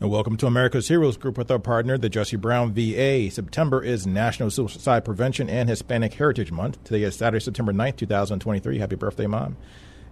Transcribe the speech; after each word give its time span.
And 0.00 0.10
welcome 0.10 0.36
to 0.38 0.48
America's 0.48 0.88
Heroes 0.88 1.16
Group 1.16 1.38
with 1.38 1.52
our 1.52 1.60
partner, 1.60 1.96
the 1.96 2.08
Jesse 2.08 2.36
Brown 2.36 2.72
VA. 2.74 3.30
September 3.30 3.80
is 3.80 4.08
National 4.08 4.50
Suicide 4.50 5.04
Prevention 5.04 5.48
and 5.48 5.68
Hispanic 5.68 6.14
Heritage 6.14 6.50
Month. 6.50 6.82
Today 6.82 7.04
is 7.04 7.14
Saturday, 7.14 7.42
September 7.42 7.72
9th, 7.72 7.98
2023. 7.98 8.80
Happy 8.80 8.96
birthday, 8.96 9.28
Mom. 9.28 9.56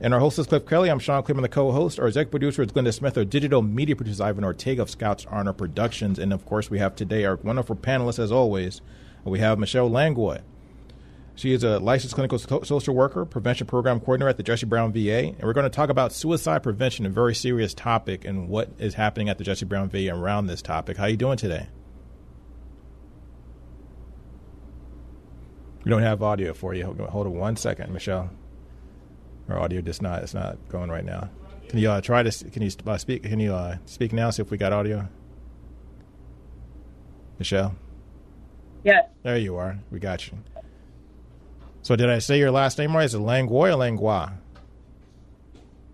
And 0.01 0.15
our 0.15 0.21
host 0.21 0.39
is 0.39 0.47
Cliff 0.47 0.67
Kelly. 0.67 0.89
I'm 0.89 1.01
Sean 1.01 1.25
Claiborne, 1.25 1.43
the 1.43 1.49
co-host. 1.49 1.99
Our 1.99 2.07
executive 2.07 2.31
producer 2.31 2.63
is 2.63 2.71
Glenda 2.71 2.95
Smith. 2.95 3.19
Our 3.19 3.25
digital 3.25 3.61
media 3.61 3.97
producer 3.97 4.13
is 4.13 4.21
Ivan 4.21 4.45
Ortega 4.45 4.83
of 4.83 4.89
Scouts 4.89 5.27
Honor 5.29 5.53
Productions. 5.53 6.17
And, 6.21 6.33
of 6.33 6.47
course, 6.47 6.71
we 6.71 6.79
have 6.79 6.95
today 6.95 7.25
our 7.25 7.35
wonderful 7.37 7.75
panelists, 7.75 8.21
as 8.21 8.31
always. 8.31 8.83
We 9.25 9.41
have 9.41 9.59
Michelle 9.59 9.91
Langlois. 9.91 10.43
She 11.35 11.53
is 11.53 11.65
a 11.65 11.79
licensed 11.79 12.15
clinical 12.15 12.39
social 12.39 12.95
worker, 12.95 13.25
prevention 13.25 13.67
program 13.67 14.01
coordinator 14.01 14.29
at 14.29 14.37
the 14.37 14.43
Jesse 14.43 14.67
Brown 14.67 14.93
VA, 14.93 15.29
and 15.29 15.43
we're 15.43 15.55
going 15.55 15.65
to 15.65 15.71
talk 15.71 15.89
about 15.89 16.13
suicide 16.13 16.63
prevention, 16.63 17.07
a 17.07 17.09
very 17.09 17.35
serious 17.35 17.73
topic, 17.73 18.25
and 18.25 18.49
what 18.49 18.71
is 18.79 18.95
happening 18.95 19.29
at 19.29 19.39
the 19.39 19.45
Jesse 19.45 19.65
Brown 19.65 19.89
VA 19.89 20.15
around 20.15 20.47
this 20.47 20.61
topic. 20.61 20.99
How 20.99 21.05
are 21.05 21.09
you 21.09 21.17
doing 21.17 21.39
today? 21.39 21.69
We 25.85 25.91
don't 25.91 26.03
have 26.03 26.23
audio 26.23 26.53
for 26.53 26.75
you. 26.75 26.85
Hold 26.85 27.27
on 27.27 27.35
one 27.35 27.57
second, 27.57 27.93
Michelle. 27.93 28.31
Our 29.49 29.59
audio 29.59 29.81
just 29.81 30.01
not 30.01 30.23
it's 30.23 30.35
not 30.35 30.57
going 30.69 30.91
right 30.91 31.05
now. 31.05 31.29
Can 31.69 31.79
you 31.79 31.91
uh, 31.91 32.01
try 32.01 32.23
to 32.23 32.51
can 32.51 32.63
you 32.63 32.71
uh, 32.87 32.99
speak 32.99 33.25
can 33.25 33.41
you 33.41 33.53
uh, 33.53 33.79
speak 33.87 34.13
now? 34.13 34.31
See 34.31 34.43
if 34.43 34.51
we 34.51 34.59
got 34.59 34.73
audio. 34.73 35.09
Michelle. 37.39 37.75
Yes. 38.85 39.09
There 39.23 39.39
you 39.39 39.57
are. 39.57 39.79
We 39.91 39.99
got 39.99 40.29
you. 40.29 40.39
So 41.83 41.97
did 41.97 42.09
I 42.09 42.19
say 42.19 42.39
your 42.39 42.51
last 42.51 42.79
name 42.79 42.97
right? 42.97 43.05
Is 43.05 43.15
it 43.15 43.19
Langlois 43.19 43.71
or 43.71 43.77
Langlois? 43.77 44.31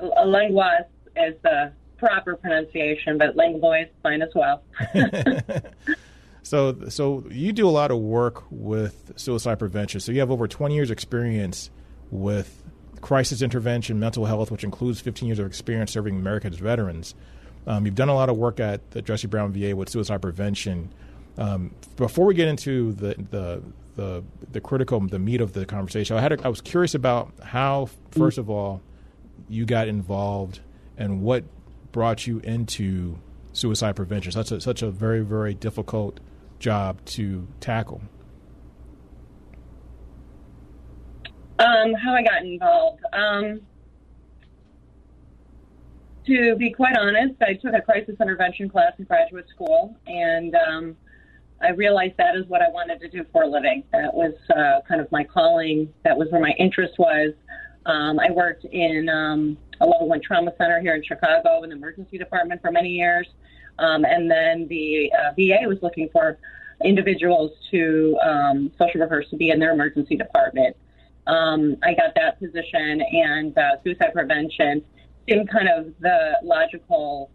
Langlois 0.00 0.84
is 1.16 1.34
the 1.42 1.72
proper 1.96 2.36
pronunciation, 2.36 3.18
but 3.18 3.36
Langlois 3.36 3.82
is 3.82 3.88
fine 4.02 4.22
as 4.22 4.28
well. 4.34 4.62
so, 6.42 6.88
so 6.88 7.24
you 7.30 7.52
do 7.52 7.66
a 7.66 7.70
lot 7.70 7.90
of 7.90 7.98
work 7.98 8.44
with 8.50 9.12
suicide 9.16 9.58
prevention. 9.58 10.00
So 10.00 10.12
you 10.12 10.20
have 10.20 10.30
over 10.30 10.46
20 10.46 10.74
years 10.74 10.90
experience 10.90 11.70
with 12.10 12.62
crisis 13.00 13.42
intervention, 13.42 13.98
mental 13.98 14.26
health, 14.26 14.50
which 14.50 14.64
includes 14.64 15.00
15 15.00 15.26
years 15.26 15.38
of 15.38 15.46
experience 15.46 15.92
serving 15.92 16.16
America's 16.16 16.58
veterans. 16.58 17.14
Um, 17.66 17.86
you've 17.86 17.94
done 17.94 18.08
a 18.08 18.14
lot 18.14 18.28
of 18.28 18.36
work 18.36 18.60
at 18.60 18.90
the 18.92 19.02
Jesse 19.02 19.26
Brown 19.26 19.52
VA 19.52 19.74
with 19.74 19.88
suicide 19.88 20.22
prevention. 20.22 20.90
Um, 21.36 21.74
before 21.96 22.26
we 22.26 22.34
get 22.34 22.48
into 22.48 22.92
the, 22.92 23.14
the 23.30 23.62
the 23.98 24.22
the 24.52 24.60
critical 24.60 25.00
the 25.00 25.18
meat 25.18 25.40
of 25.40 25.52
the 25.52 25.66
conversation. 25.66 26.16
I 26.16 26.20
had 26.20 26.32
a, 26.32 26.44
I 26.44 26.48
was 26.48 26.60
curious 26.60 26.94
about 26.94 27.32
how 27.42 27.90
first 28.12 28.38
of 28.38 28.48
all 28.48 28.80
you 29.48 29.66
got 29.66 29.88
involved 29.88 30.60
and 30.96 31.20
what 31.20 31.44
brought 31.90 32.26
you 32.26 32.38
into 32.38 33.18
suicide 33.52 33.96
prevention. 33.96 34.30
Such 34.32 34.52
a 34.52 34.60
such 34.60 34.82
a 34.82 34.90
very 34.90 35.20
very 35.20 35.52
difficult 35.52 36.20
job 36.60 37.04
to 37.06 37.46
tackle. 37.60 38.00
Um, 41.58 41.92
how 41.94 42.14
I 42.14 42.22
got 42.22 42.42
involved. 42.42 43.02
Um, 43.12 43.60
to 46.24 46.54
be 46.54 46.70
quite 46.70 46.96
honest, 46.96 47.34
I 47.42 47.54
took 47.54 47.74
a 47.74 47.80
crisis 47.80 48.14
intervention 48.20 48.68
class 48.68 48.92
in 48.98 49.06
graduate 49.06 49.48
school, 49.48 49.96
and 50.06 50.54
um, 50.54 50.96
I 51.60 51.70
realized 51.70 52.14
that 52.18 52.36
is 52.36 52.46
what 52.46 52.62
I 52.62 52.68
wanted 52.68 53.00
to 53.00 53.08
do 53.08 53.24
for 53.32 53.42
a 53.42 53.46
living. 53.46 53.82
That 53.92 54.14
was 54.14 54.34
uh, 54.54 54.80
kind 54.86 55.00
of 55.00 55.10
my 55.10 55.24
calling. 55.24 55.92
That 56.04 56.16
was 56.16 56.28
where 56.30 56.40
my 56.40 56.54
interest 56.58 56.94
was. 56.98 57.32
Um, 57.86 58.20
I 58.20 58.30
worked 58.30 58.64
in 58.64 59.08
um, 59.08 59.58
a 59.80 59.86
level 59.86 60.08
one 60.08 60.20
trauma 60.20 60.52
center 60.58 60.80
here 60.80 60.94
in 60.94 61.02
Chicago 61.02 61.62
in 61.62 61.70
the 61.70 61.76
emergency 61.76 62.18
department 62.18 62.60
for 62.60 62.70
many 62.70 62.90
years. 62.90 63.26
Um, 63.78 64.04
and 64.04 64.30
then 64.30 64.66
the 64.68 65.12
uh, 65.12 65.32
VA 65.36 65.66
was 65.68 65.78
looking 65.82 66.08
for 66.12 66.38
individuals 66.84 67.52
to, 67.70 68.16
um, 68.24 68.70
social 68.78 69.00
workers 69.00 69.26
to 69.30 69.36
be 69.36 69.50
in 69.50 69.58
their 69.58 69.72
emergency 69.72 70.16
department. 70.16 70.76
Um, 71.26 71.76
I 71.82 71.94
got 71.94 72.14
that 72.14 72.38
position, 72.38 73.02
and 73.02 73.56
uh, 73.56 73.82
suicide 73.84 74.12
prevention 74.14 74.82
seemed 75.28 75.50
kind 75.50 75.68
of 75.68 75.92
the 76.00 76.36
logical 76.42 77.30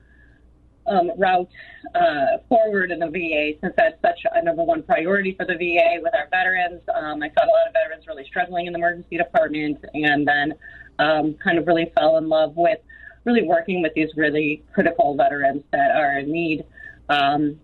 um, 0.88 1.12
route 1.18 1.50
uh, 1.96 2.38
forward 2.50 2.92
in 2.92 3.00
the 3.00 3.08
VA 3.08 3.58
since 3.62 3.74
that's 3.78 4.02
such 4.02 4.20
a 4.34 4.44
number 4.44 4.64
one 4.64 4.84
priority 4.84 5.34
for 5.36 5.46
the 5.46 5.56
VA 5.56 6.02
with 6.02 6.14
our 6.14 6.28
veterans. 6.30 6.82
Um, 6.94 7.24
I 7.24 7.30
saw 7.30 7.46
a 7.46 7.48
lot 7.48 7.68
of 7.68 7.74
veterans 7.74 8.06
really 8.08 8.26
struggling 8.26 8.68
in 8.68 8.74
the 8.74 8.80
emergency 8.80 9.18
department 9.18 9.84
and 9.94 10.28
then 10.28 10.54
um, 11.00 11.36
kind 11.44 11.58
of 11.58 11.68
really 11.68 11.92
fell 11.96 12.18
in 12.18 12.30
love 12.30 12.56
with 12.56 12.80
really 13.26 13.44
working 13.44 13.82
with 13.82 13.94
these 13.94 14.10
really 14.16 14.64
critical 14.74 15.16
veterans 15.16 15.64
that 15.72 15.92
are 15.96 16.20
in 16.20 16.32
need 16.32 16.66
um, 17.10 17.60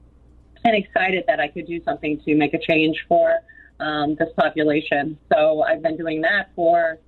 and 0.64 0.76
excited 0.76 1.24
that 1.28 1.40
I 1.40 1.48
could 1.48 1.68
do 1.68 1.82
something 1.84 2.22
to 2.26 2.36
make 2.36 2.54
a 2.54 2.60
change 2.60 3.06
for 3.08 3.40
um, 3.80 4.16
this 4.16 4.30
population. 4.38 5.18
So 5.32 5.62
I've 5.62 5.82
been 5.82 5.98
doing 5.98 6.22
that 6.22 6.52
for 6.56 7.00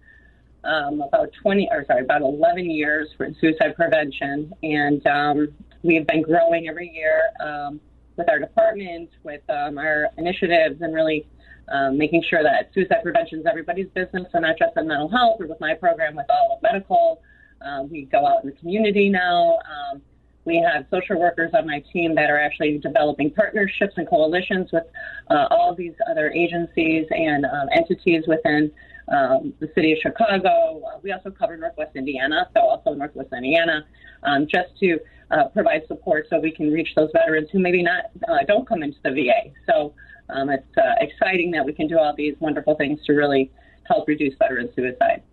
um, 0.64 1.02
about 1.02 1.30
20 1.42 1.70
or 1.72 1.86
sorry, 1.86 2.04
about 2.04 2.22
11 2.22 2.70
years 2.70 3.10
for 3.18 3.28
suicide 3.40 3.76
prevention. 3.76 4.54
And 4.64 5.06
um, 5.08 5.54
we've 5.84 6.06
been 6.08 6.22
growing 6.22 6.68
every 6.68 6.90
year 6.90 7.22
um, 7.44 7.80
with 8.18 8.30
our 8.30 8.40
department, 8.40 9.10
with 9.24 9.42
um, 9.50 9.78
our 9.78 10.10
initiatives, 10.18 10.82
and 10.82 10.94
really 10.94 11.28
um, 11.72 11.98
making 11.98 12.24
sure 12.30 12.44
that 12.44 12.72
suicide 12.74 13.02
prevention 13.04 13.40
is 13.40 13.46
everybody's 13.46 13.88
business, 13.94 14.26
so 14.32 14.40
not 14.40 14.58
just 14.58 14.76
in 14.78 14.88
mental 14.88 15.10
health 15.10 15.38
or 15.40 15.48
with 15.48 15.60
my 15.60 15.74
program, 15.74 16.16
with 16.16 16.26
all 16.30 16.56
of 16.56 16.62
medical. 16.62 17.22
Um, 17.62 17.90
we 17.90 18.04
go 18.06 18.26
out 18.26 18.44
in 18.44 18.50
the 18.50 18.56
community 18.56 19.10
now. 19.10 19.60
Um, 19.60 20.02
we 20.46 20.58
have 20.58 20.86
social 20.90 21.20
workers 21.20 21.52
on 21.54 21.68
my 21.68 21.84
team 21.94 22.16
that 22.16 22.30
are 22.30 22.40
actually 22.40 22.80
developing 22.80 23.30
partnerships 23.32 23.94
and 23.98 24.08
coalitions 24.08 24.72
with 24.74 24.86
uh, 25.30 25.48
all 25.52 25.76
these 25.76 25.94
other 26.10 26.32
agencies 26.32 27.06
and 27.12 27.46
um, 27.46 27.70
entities 27.76 28.24
within 28.28 28.72
um, 29.10 29.54
the 29.60 29.70
city 29.76 29.94
of 29.94 30.00
Chicago. 30.00 30.82
Uh, 30.84 31.00
we 31.04 31.12
also 31.12 31.30
cover 31.30 31.56
Northwest 31.58 31.96
Indiana, 31.96 32.50
so 32.56 32.62
also 32.62 32.94
Northwest 32.94 33.30
Indiana, 33.34 33.86
um, 34.24 34.48
just 34.48 34.70
to 34.80 35.00
uh, 35.32 35.46
provide 35.50 35.88
support 35.88 36.28
so 36.30 36.40
we 36.40 36.52
can 36.52 36.72
reach 36.72 36.90
those 36.96 37.10
veterans 37.14 37.50
who 37.52 37.60
maybe 37.60 37.82
not 37.82 38.06
uh, 38.28 38.44
don't 38.48 38.68
come 38.68 38.84
into 38.84 38.98
the 39.04 39.12
VA. 39.12 39.52
So 39.66 39.94
um, 40.30 40.50
it's 40.50 40.78
uh, 40.78 40.82
exciting 41.00 41.52
that 41.52 41.66
we 41.66 41.74
can 41.74 41.88
do 41.88 41.98
all 41.98 42.14
these 42.16 42.36
wonderful 42.40 42.76
things 42.76 43.00
to 43.06 43.14
really 43.14 43.52
help 43.88 44.08
reduce 44.08 44.36
veteran 44.38 44.70
suicide. 44.76 45.24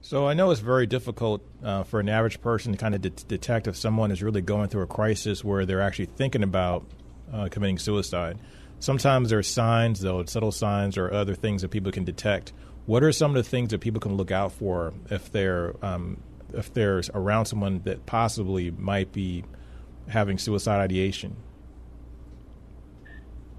So 0.00 0.26
I 0.26 0.34
know 0.34 0.50
it's 0.50 0.60
very 0.60 0.86
difficult 0.86 1.42
uh, 1.62 1.84
for 1.84 2.00
an 2.00 2.08
average 2.08 2.40
person 2.40 2.72
to 2.72 2.78
kind 2.78 2.94
of 2.94 3.02
de- 3.02 3.10
detect 3.10 3.68
if 3.68 3.76
someone 3.76 4.10
is 4.10 4.22
really 4.22 4.40
going 4.40 4.68
through 4.68 4.82
a 4.82 4.86
crisis 4.86 5.44
where 5.44 5.64
they're 5.64 5.80
actually 5.80 6.06
thinking 6.06 6.42
about 6.42 6.84
uh, 7.32 7.48
committing 7.50 7.78
suicide. 7.78 8.38
Sometimes 8.80 9.30
there 9.30 9.38
are 9.38 9.44
signs, 9.44 10.00
though, 10.00 10.24
subtle 10.24 10.50
signs 10.50 10.98
or 10.98 11.12
other 11.12 11.36
things 11.36 11.62
that 11.62 11.68
people 11.68 11.92
can 11.92 12.04
detect. 12.04 12.52
What 12.84 13.04
are 13.04 13.12
some 13.12 13.30
of 13.30 13.36
the 13.36 13.48
things 13.48 13.70
that 13.70 13.80
people 13.80 14.00
can 14.00 14.16
look 14.16 14.32
out 14.32 14.50
for 14.50 14.92
if 15.08 15.30
they're 15.30 15.74
um, 15.84 16.20
if 16.54 16.72
they're 16.72 17.02
around 17.14 17.46
someone 17.46 17.82
that 17.84 18.06
possibly 18.06 18.70
might 18.70 19.12
be 19.12 19.44
having 20.08 20.38
suicide 20.38 20.80
ideation? 20.80 21.36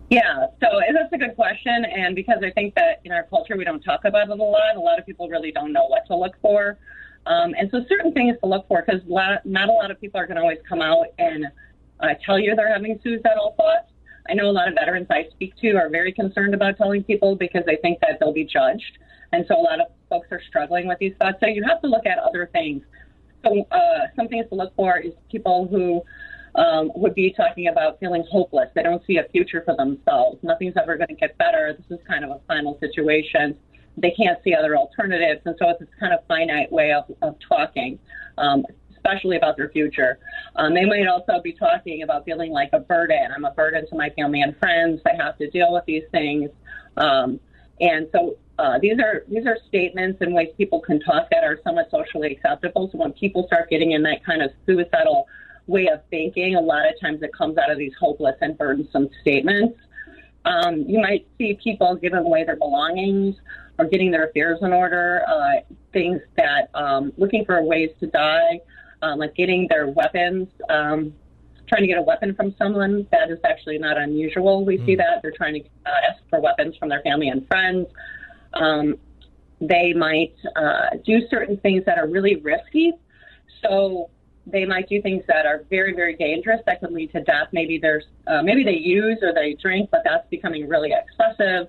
Yeah, 0.09 0.47
so 0.61 0.67
that's 0.93 1.11
a 1.11 1.17
good 1.17 1.35
question. 1.35 1.85
And 1.85 2.15
because 2.15 2.37
I 2.43 2.51
think 2.51 2.75
that 2.75 3.01
in 3.03 3.11
our 3.11 3.23
culture 3.23 3.57
we 3.57 3.63
don't 3.63 3.81
talk 3.81 4.05
about 4.05 4.29
it 4.29 4.39
a 4.39 4.43
lot, 4.43 4.75
a 4.75 4.79
lot 4.79 4.99
of 4.99 5.05
people 5.05 5.27
really 5.27 5.51
don't 5.51 5.73
know 5.73 5.85
what 5.87 6.05
to 6.07 6.15
look 6.15 6.33
for. 6.41 6.77
Um, 7.25 7.55
and 7.57 7.69
so 7.71 7.83
certain 7.87 8.13
things 8.13 8.37
to 8.41 8.45
look 8.47 8.67
for 8.67 8.83
because 8.85 9.01
not 9.07 9.69
a 9.69 9.71
lot 9.71 9.91
of 9.91 9.99
people 9.99 10.19
are 10.19 10.27
going 10.27 10.35
to 10.35 10.41
always 10.41 10.59
come 10.67 10.81
out 10.81 11.07
and 11.17 11.45
uh, 11.99 12.09
tell 12.25 12.37
you 12.37 12.53
they're 12.55 12.71
having 12.71 12.99
suicidal 13.01 13.55
thoughts. 13.57 13.89
I 14.29 14.33
know 14.33 14.49
a 14.49 14.51
lot 14.51 14.67
of 14.67 14.75
veterans 14.75 15.07
I 15.09 15.27
speak 15.31 15.55
to 15.61 15.75
are 15.75 15.89
very 15.89 16.11
concerned 16.11 16.53
about 16.53 16.77
telling 16.77 17.03
people 17.03 17.35
because 17.35 17.63
they 17.65 17.77
think 17.77 17.99
that 18.01 18.19
they'll 18.19 18.33
be 18.33 18.45
judged. 18.45 18.97
And 19.33 19.45
so 19.47 19.59
a 19.59 19.61
lot 19.61 19.81
of 19.81 19.87
folks 20.09 20.27
are 20.31 20.41
struggling 20.47 20.87
with 20.87 20.99
these 20.99 21.13
thoughts. 21.19 21.37
So 21.39 21.47
you 21.47 21.63
have 21.67 21.81
to 21.81 21.87
look 21.87 22.05
at 22.05 22.19
other 22.19 22.49
things. 22.53 22.83
So 23.43 23.65
uh, 23.71 24.07
some 24.15 24.27
things 24.27 24.45
to 24.49 24.55
look 24.55 24.75
for 24.75 24.99
is 24.99 25.11
people 25.29 25.67
who 25.67 26.03
um, 26.55 26.91
would 26.95 27.15
be 27.15 27.33
talking 27.33 27.67
about 27.67 27.99
feeling 27.99 28.23
hopeless. 28.29 28.69
They 28.75 28.83
don't 28.83 29.03
see 29.05 29.17
a 29.17 29.23
future 29.31 29.63
for 29.65 29.75
themselves. 29.75 30.37
Nothing's 30.43 30.75
ever 30.79 30.97
going 30.97 31.07
to 31.07 31.15
get 31.15 31.35
better. 31.39 31.75
This 31.75 31.99
is 31.99 32.05
kind 32.07 32.23
of 32.23 32.29
a 32.29 32.39
final 32.47 32.77
situation. 32.79 33.57
They 33.97 34.11
can't 34.11 34.37
see 34.43 34.53
other 34.53 34.77
alternatives. 34.77 35.41
And 35.45 35.55
so 35.57 35.69
it's 35.69 35.79
this 35.79 35.89
kind 35.99 36.13
of 36.13 36.19
finite 36.27 36.71
way 36.71 36.93
of, 36.93 37.05
of 37.23 37.35
talking. 37.49 37.99
Um, 38.37 38.65
especially 39.05 39.35
about 39.35 39.57
their 39.57 39.67
future. 39.69 40.17
Um, 40.55 40.73
they 40.73 40.85
might 40.85 41.07
also 41.07 41.41
be 41.43 41.51
talking 41.51 42.03
about 42.03 42.23
feeling 42.23 42.51
like 42.51 42.69
a 42.71 42.79
burden. 42.79 43.27
I'm 43.35 43.43
a 43.43 43.51
burden 43.51 43.85
to 43.89 43.95
my 43.97 44.09
family 44.11 44.41
and 44.41 44.57
friends. 44.59 45.01
I 45.05 45.21
have 45.21 45.37
to 45.39 45.49
deal 45.49 45.73
with 45.73 45.83
these 45.85 46.03
things. 46.11 46.49
Um, 46.95 47.41
and 47.81 48.07
so 48.13 48.37
uh, 48.59 48.77
these 48.79 48.99
are 48.99 49.23
these 49.27 49.45
are 49.45 49.57
statements 49.67 50.19
and 50.21 50.33
ways 50.33 50.49
people 50.57 50.79
can 50.79 50.99
talk 50.99 51.29
that 51.31 51.43
are 51.43 51.59
somewhat 51.63 51.89
socially 51.89 52.33
acceptable. 52.33 52.89
So 52.91 52.99
when 52.99 53.13
people 53.13 53.45
start 53.47 53.69
getting 53.69 53.91
in 53.91 54.03
that 54.03 54.23
kind 54.25 54.41
of 54.41 54.51
suicidal 54.65 55.27
way 55.67 55.87
of 55.87 56.01
thinking, 56.09 56.55
a 56.55 56.61
lot 56.61 56.87
of 56.87 56.99
times 56.99 57.23
it 57.23 57.31
comes 57.33 57.57
out 57.57 57.71
of 57.71 57.77
these 57.77 57.93
hopeless 57.99 58.35
and 58.41 58.57
burdensome 58.57 59.09
statements. 59.21 59.77
Um, 60.45 60.83
you 60.87 60.99
might 60.99 61.25
see 61.37 61.57
people 61.63 61.95
giving 61.95 62.19
away 62.19 62.43
their 62.43 62.57
belongings 62.57 63.35
or 63.79 63.85
getting 63.85 64.11
their 64.11 64.27
affairs 64.27 64.59
in 64.61 64.73
order, 64.73 65.23
uh, 65.27 65.61
things 65.93 66.21
that 66.35 66.69
um, 66.75 67.13
looking 67.17 67.45
for 67.45 67.63
ways 67.63 67.89
to 68.01 68.07
die 68.07 68.59
um, 69.03 69.19
like 69.19 69.35
getting 69.35 69.67
their 69.69 69.87
weapons, 69.87 70.47
um, 70.69 71.13
trying 71.67 71.81
to 71.81 71.87
get 71.87 71.97
a 71.97 72.01
weapon 72.01 72.33
from 72.35 72.55
someone. 72.57 73.07
That 73.11 73.29
is 73.29 73.39
actually 73.43 73.77
not 73.77 73.97
unusual. 73.97 74.65
We 74.65 74.77
mm. 74.77 74.85
see 74.85 74.95
that. 74.95 75.21
They're 75.21 75.33
trying 75.35 75.55
to 75.55 75.69
uh, 75.85 76.09
ask 76.09 76.23
for 76.29 76.39
weapons 76.39 76.75
from 76.77 76.89
their 76.89 77.01
family 77.01 77.27
and 77.27 77.45
friends. 77.47 77.87
Um, 78.53 78.95
they 79.61 79.93
might 79.93 80.35
uh, 80.55 80.97
do 81.05 81.27
certain 81.29 81.57
things 81.57 81.83
that 81.85 81.97
are 81.97 82.07
really 82.07 82.37
risky. 82.37 82.93
So 83.61 84.09
they 84.45 84.65
might 84.65 84.89
do 84.89 85.01
things 85.01 85.23
that 85.27 85.45
are 85.45 85.63
very, 85.69 85.93
very 85.93 86.15
dangerous 86.15 86.59
that 86.65 86.81
could 86.81 86.91
lead 86.91 87.11
to 87.13 87.21
death. 87.21 87.47
Maybe 87.53 87.77
there's, 87.77 88.03
uh, 88.27 88.41
maybe 88.41 88.63
they 88.63 88.77
use 88.77 89.19
or 89.21 89.33
they 89.33 89.53
drink, 89.53 89.89
but 89.89 90.01
that's 90.03 90.27
becoming 90.29 90.67
really 90.67 90.91
excessive. 90.91 91.67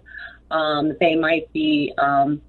Um, 0.50 0.96
they 1.00 1.14
might 1.14 1.52
be 1.52 1.92
um, 1.98 2.40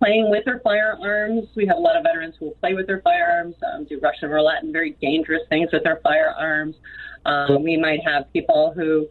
playing 0.00 0.30
with 0.30 0.44
their 0.44 0.60
firearms. 0.60 1.48
We 1.54 1.66
have 1.66 1.76
a 1.76 1.80
lot 1.80 1.96
of 1.96 2.02
veterans 2.02 2.34
who 2.38 2.46
will 2.46 2.54
play 2.54 2.74
with 2.74 2.86
their 2.86 3.02
firearms, 3.02 3.54
um, 3.72 3.84
do 3.84 4.00
Russian 4.02 4.30
roulette 4.30 4.64
and 4.64 4.72
very 4.72 4.96
dangerous 5.00 5.42
things 5.48 5.70
with 5.72 5.84
their 5.84 6.00
firearms. 6.02 6.76
Um, 7.24 7.62
we 7.62 7.76
might 7.76 8.00
have 8.04 8.32
people 8.32 8.72
who 8.74 9.06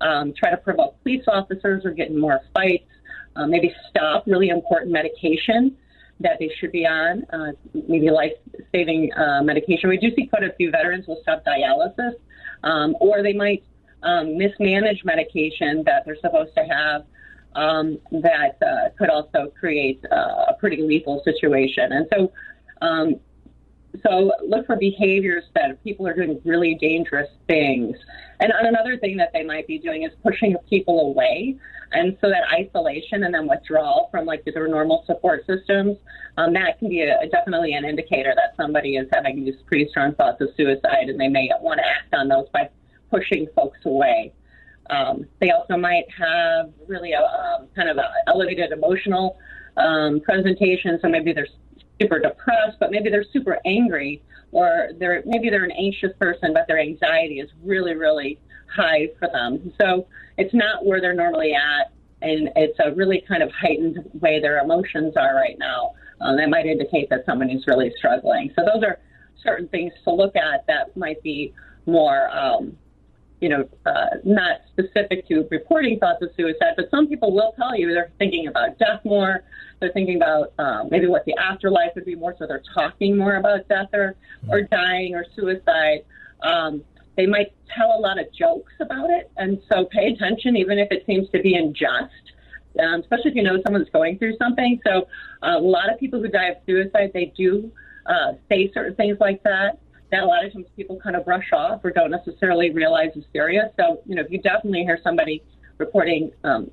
um, 0.00 0.34
try 0.36 0.50
to 0.50 0.56
provoke 0.56 1.00
police 1.02 1.24
officers 1.28 1.84
or 1.84 1.92
get 1.92 2.10
in 2.10 2.18
more 2.18 2.40
fights, 2.52 2.91
uh, 3.36 3.46
maybe 3.46 3.74
stop 3.88 4.24
really 4.26 4.48
important 4.48 4.92
medication 4.92 5.76
that 6.20 6.38
they 6.38 6.50
should 6.58 6.72
be 6.72 6.86
on, 6.86 7.24
uh, 7.32 7.52
maybe 7.88 8.10
life-saving 8.10 9.12
uh, 9.14 9.42
medication. 9.42 9.88
We 9.88 9.98
do 9.98 10.14
see 10.14 10.26
quite 10.26 10.44
a 10.44 10.52
few 10.52 10.70
veterans 10.70 11.06
will 11.06 11.20
stop 11.22 11.44
dialysis, 11.44 12.12
um, 12.62 12.94
or 13.00 13.22
they 13.22 13.32
might 13.32 13.64
um, 14.02 14.36
mismanage 14.36 15.04
medication 15.04 15.82
that 15.84 16.04
they're 16.04 16.16
supposed 16.20 16.54
to 16.54 16.64
have 16.64 17.04
um, 17.54 17.98
that 18.10 18.56
uh, 18.62 18.90
could 18.98 19.10
also 19.10 19.52
create 19.58 20.04
uh, 20.10 20.46
a 20.48 20.54
pretty 20.58 20.82
lethal 20.82 21.22
situation. 21.24 21.92
And 21.92 22.06
so, 22.14 22.32
um, 22.80 23.16
so 24.02 24.32
look 24.46 24.66
for 24.66 24.76
behaviors 24.76 25.44
that 25.54 25.82
people 25.84 26.06
are 26.06 26.14
doing 26.14 26.40
really 26.44 26.74
dangerous 26.80 27.28
things. 27.46 27.96
And 28.40 28.52
another 28.58 28.96
thing 28.96 29.16
that 29.18 29.32
they 29.32 29.44
might 29.44 29.66
be 29.66 29.78
doing 29.78 30.02
is 30.02 30.12
pushing 30.22 30.56
people 30.68 31.00
away. 31.00 31.56
And 31.92 32.16
so 32.20 32.30
that 32.30 32.44
isolation 32.50 33.24
and 33.24 33.34
then 33.34 33.46
withdrawal 33.46 34.08
from 34.10 34.24
like 34.24 34.44
their 34.44 34.66
normal 34.66 35.04
support 35.06 35.44
systems, 35.46 35.98
um, 36.38 36.54
that 36.54 36.78
can 36.78 36.88
be 36.88 37.02
a, 37.02 37.28
definitely 37.30 37.74
an 37.74 37.84
indicator 37.84 38.32
that 38.34 38.56
somebody 38.56 38.96
is 38.96 39.06
having 39.12 39.44
these 39.44 39.56
pretty 39.66 39.86
strong 39.90 40.14
thoughts 40.14 40.40
of 40.40 40.48
suicide 40.56 41.08
and 41.08 41.20
they 41.20 41.28
may 41.28 41.50
want 41.60 41.78
to 41.78 41.86
act 41.86 42.14
on 42.14 42.28
those 42.28 42.46
by 42.52 42.68
pushing 43.10 43.46
folks 43.54 43.78
away. 43.84 44.32
Um, 44.88 45.26
they 45.40 45.50
also 45.50 45.76
might 45.76 46.04
have 46.18 46.72
really 46.88 47.12
a 47.12 47.22
um, 47.22 47.68
kind 47.76 47.88
of 47.88 47.98
elevated 48.26 48.72
emotional 48.72 49.38
um, 49.76 50.20
presentation. 50.20 50.98
So 51.02 51.08
maybe 51.08 51.32
they're 51.32 51.46
super 52.02 52.18
depressed, 52.18 52.78
but 52.80 52.90
maybe 52.90 53.10
they're 53.10 53.24
super 53.32 53.58
angry, 53.64 54.22
or 54.50 54.90
they're 54.98 55.22
maybe 55.24 55.50
they're 55.50 55.64
an 55.64 55.72
anxious 55.72 56.12
person, 56.18 56.52
but 56.52 56.66
their 56.66 56.78
anxiety 56.78 57.40
is 57.40 57.50
really, 57.62 57.94
really 57.94 58.38
high 58.74 59.08
for 59.18 59.28
them. 59.28 59.72
So 59.80 60.06
it's 60.36 60.54
not 60.54 60.84
where 60.84 61.00
they're 61.00 61.14
normally 61.14 61.54
at, 61.54 61.92
and 62.22 62.50
it's 62.56 62.78
a 62.84 62.92
really 62.92 63.24
kind 63.26 63.42
of 63.42 63.50
heightened 63.52 63.98
way 64.20 64.40
their 64.40 64.58
emotions 64.58 65.16
are 65.16 65.34
right 65.34 65.58
now. 65.58 65.92
Um, 66.20 66.36
that 66.36 66.48
might 66.48 66.66
indicate 66.66 67.10
that 67.10 67.24
somebody's 67.26 67.66
really 67.66 67.92
struggling. 67.96 68.52
So 68.56 68.64
those 68.64 68.82
are 68.84 68.98
certain 69.42 69.68
things 69.68 69.92
to 70.04 70.12
look 70.12 70.36
at 70.36 70.66
that 70.68 70.96
might 70.96 71.20
be 71.22 71.52
more 71.86 72.28
um, 72.30 72.76
you 73.42 73.48
know, 73.48 73.68
uh, 73.86 74.06
not 74.22 74.60
specific 74.70 75.26
to 75.26 75.48
reporting 75.50 75.98
thoughts 75.98 76.22
of 76.22 76.30
suicide, 76.36 76.74
but 76.76 76.88
some 76.92 77.08
people 77.08 77.34
will 77.34 77.52
tell 77.56 77.76
you 77.76 77.92
they're 77.92 78.12
thinking 78.16 78.46
about 78.46 78.78
death 78.78 79.04
more. 79.04 79.42
They're 79.80 79.90
thinking 79.90 80.14
about 80.14 80.52
um, 80.60 80.88
maybe 80.92 81.08
what 81.08 81.24
the 81.24 81.34
afterlife 81.36 81.90
would 81.96 82.04
be 82.04 82.14
more, 82.14 82.36
so 82.38 82.46
they're 82.46 82.62
talking 82.72 83.18
more 83.18 83.34
about 83.34 83.66
death 83.68 83.88
or, 83.92 84.14
or 84.48 84.60
mm-hmm. 84.60 84.74
dying 84.74 85.14
or 85.16 85.26
suicide. 85.34 86.04
Um, 86.44 86.84
they 87.16 87.26
might 87.26 87.52
tell 87.76 87.98
a 87.98 88.00
lot 88.00 88.20
of 88.20 88.32
jokes 88.32 88.72
about 88.78 89.10
it, 89.10 89.28
and 89.36 89.60
so 89.70 89.86
pay 89.86 90.12
attention, 90.12 90.56
even 90.56 90.78
if 90.78 90.92
it 90.92 91.02
seems 91.04 91.28
to 91.30 91.42
be 91.42 91.56
unjust. 91.56 92.14
Um, 92.78 93.00
especially 93.00 93.32
if 93.32 93.36
you 93.36 93.42
know 93.42 93.60
someone's 93.64 93.90
going 93.90 94.18
through 94.18 94.36
something. 94.36 94.80
So, 94.86 95.08
uh, 95.42 95.58
a 95.58 95.58
lot 95.58 95.92
of 95.92 95.98
people 95.98 96.22
who 96.22 96.28
die 96.28 96.46
of 96.46 96.56
suicide, 96.64 97.10
they 97.12 97.32
do 97.36 97.72
uh, 98.06 98.34
say 98.48 98.70
certain 98.72 98.94
things 98.94 99.18
like 99.20 99.42
that 99.42 99.80
that 100.12 100.22
a 100.22 100.26
lot 100.26 100.44
of 100.44 100.52
times 100.52 100.66
people 100.76 101.00
kind 101.02 101.16
of 101.16 101.24
brush 101.24 101.52
off 101.52 101.80
or 101.82 101.90
don't 101.90 102.10
necessarily 102.10 102.70
realize 102.70 103.10
is 103.16 103.24
serious. 103.32 103.64
So, 103.80 104.02
you 104.06 104.14
know, 104.14 104.22
if 104.22 104.30
you 104.30 104.38
definitely 104.40 104.84
hear 104.84 104.98
somebody 105.02 105.42
reporting, 105.78 106.30
um, 106.44 106.70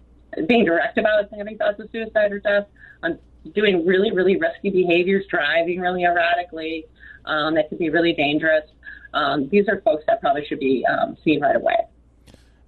being 0.47 0.65
direct 0.65 0.97
about 0.97 1.29
having 1.35 1.57
thoughts 1.57 1.79
of 1.79 1.89
suicide 1.91 2.31
or 2.33 2.39
death, 2.39 2.67
on 3.01 3.17
doing 3.55 3.85
really, 3.85 4.11
really 4.11 4.37
risky 4.37 4.69
behaviors, 4.69 5.25
driving 5.29 5.79
really 5.79 6.03
erratically, 6.03 6.85
um, 7.25 7.55
that 7.55 7.69
could 7.69 7.79
be 7.79 7.89
really 7.89 8.13
dangerous. 8.13 8.65
Um, 9.13 9.47
these 9.49 9.67
are 9.69 9.81
folks 9.81 10.03
that 10.07 10.19
probably 10.19 10.45
should 10.45 10.59
be 10.59 10.85
um, 10.85 11.17
seen 11.23 11.39
right 11.39 11.55
away. 11.55 11.77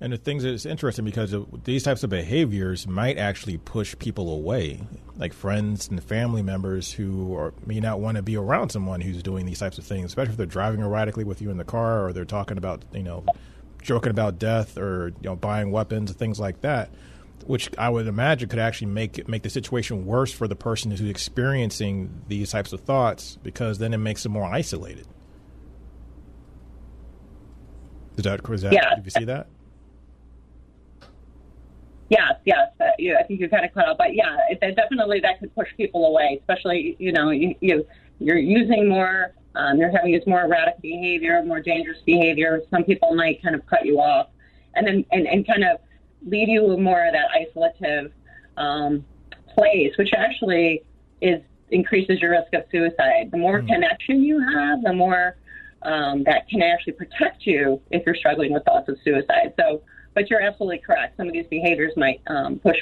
And 0.01 0.11
the 0.11 0.17
things 0.17 0.43
is 0.43 0.65
interesting 0.65 1.05
because 1.05 1.35
these 1.63 1.83
types 1.83 2.03
of 2.03 2.09
behaviors 2.09 2.87
might 2.87 3.19
actually 3.19 3.59
push 3.59 3.95
people 3.99 4.33
away, 4.33 4.81
like 5.15 5.31
friends 5.31 5.87
and 5.89 6.03
family 6.03 6.41
members 6.41 6.91
who 6.91 7.35
are, 7.35 7.53
may 7.67 7.79
not 7.79 7.99
want 7.99 8.17
to 8.17 8.23
be 8.23 8.35
around 8.35 8.71
someone 8.71 8.99
who's 8.99 9.21
doing 9.21 9.45
these 9.45 9.59
types 9.59 9.77
of 9.77 9.85
things, 9.85 10.05
especially 10.07 10.31
if 10.31 10.37
they're 10.37 10.47
driving 10.47 10.81
erratically 10.81 11.23
with 11.23 11.39
you 11.39 11.51
in 11.51 11.57
the 11.57 11.63
car 11.63 12.03
or 12.03 12.13
they're 12.13 12.25
talking 12.25 12.57
about, 12.57 12.83
you 12.93 13.03
know, 13.03 13.23
joking 13.81 14.09
about 14.09 14.39
death 14.39 14.77
or 14.77 15.09
you 15.21 15.29
know 15.29 15.35
buying 15.35 15.71
weapons, 15.71 16.09
and 16.09 16.19
things 16.19 16.39
like 16.39 16.61
that, 16.61 16.89
which 17.45 17.69
I 17.77 17.89
would 17.89 18.07
imagine 18.07 18.49
could 18.49 18.59
actually 18.59 18.87
make 18.87 19.27
make 19.27 19.43
the 19.43 19.49
situation 19.49 20.05
worse 20.05 20.31
for 20.31 20.47
the 20.47 20.55
person 20.55 20.91
who's 20.91 21.01
experiencing 21.01 22.23
these 22.27 22.51
types 22.51 22.73
of 22.73 22.81
thoughts 22.81 23.37
because 23.43 23.77
then 23.79 23.93
it 23.93 23.97
makes 23.97 24.23
them 24.23 24.31
more 24.31 24.45
isolated. 24.45 25.07
Is 28.17 28.23
that, 28.23 28.47
is 28.49 28.61
that 28.61 28.73
yeah. 28.73 28.95
Did 28.95 29.05
you 29.05 29.11
see 29.11 29.25
that? 29.25 29.47
Yes, 32.11 32.33
yes. 32.43 32.67
Uh, 32.81 32.87
you, 32.99 33.17
I 33.17 33.23
think 33.23 33.39
you 33.39 33.47
kind 33.47 33.63
of 33.63 33.73
cut 33.73 33.87
out, 33.87 33.97
but 33.97 34.13
yeah, 34.13 34.37
it, 34.49 34.59
it 34.61 34.75
definitely 34.75 35.21
that 35.21 35.39
could 35.39 35.55
push 35.55 35.69
people 35.77 36.05
away. 36.05 36.37
Especially, 36.41 36.97
you 36.99 37.13
know, 37.13 37.29
you, 37.29 37.55
you 37.61 37.87
you're 38.19 38.37
using 38.37 38.89
more. 38.89 39.33
Um, 39.55 39.77
you're 39.77 39.91
having 39.91 40.11
this 40.11 40.25
more 40.27 40.43
erratic 40.43 40.81
behavior, 40.81 41.41
more 41.43 41.61
dangerous 41.61 41.99
behavior. 42.05 42.61
Some 42.69 42.83
people 42.83 43.15
might 43.15 43.41
kind 43.41 43.55
of 43.55 43.65
cut 43.65 43.85
you 43.85 44.01
off, 44.01 44.27
and 44.75 44.85
then 44.85 45.05
and, 45.13 45.25
and 45.25 45.47
kind 45.47 45.63
of 45.63 45.79
leave 46.27 46.49
you 46.49 46.67
with 46.67 46.79
more 46.79 47.05
of 47.05 47.13
that 47.13 47.29
isolative 47.31 48.11
um, 48.57 49.05
place, 49.55 49.93
which 49.97 50.11
actually 50.13 50.83
is 51.21 51.41
increases 51.69 52.19
your 52.19 52.31
risk 52.31 52.53
of 52.53 52.63
suicide. 52.71 53.29
The 53.31 53.37
more 53.37 53.61
mm. 53.61 53.67
connection 53.67 54.21
you 54.21 54.37
have, 54.53 54.81
the 54.81 54.91
more 54.91 55.37
um, 55.83 56.25
that 56.25 56.49
can 56.49 56.61
actually 56.61 56.93
protect 56.93 57.45
you 57.45 57.81
if 57.89 58.05
you're 58.05 58.15
struggling 58.15 58.51
with 58.51 58.65
thoughts 58.65 58.89
of 58.89 58.97
suicide. 59.05 59.53
So 59.57 59.81
but 60.13 60.29
you're 60.29 60.41
absolutely 60.41 60.79
correct. 60.79 61.17
Some 61.17 61.27
of 61.27 61.33
these 61.33 61.47
behaviors 61.47 61.93
might 61.97 62.21
um, 62.27 62.59
push 62.59 62.77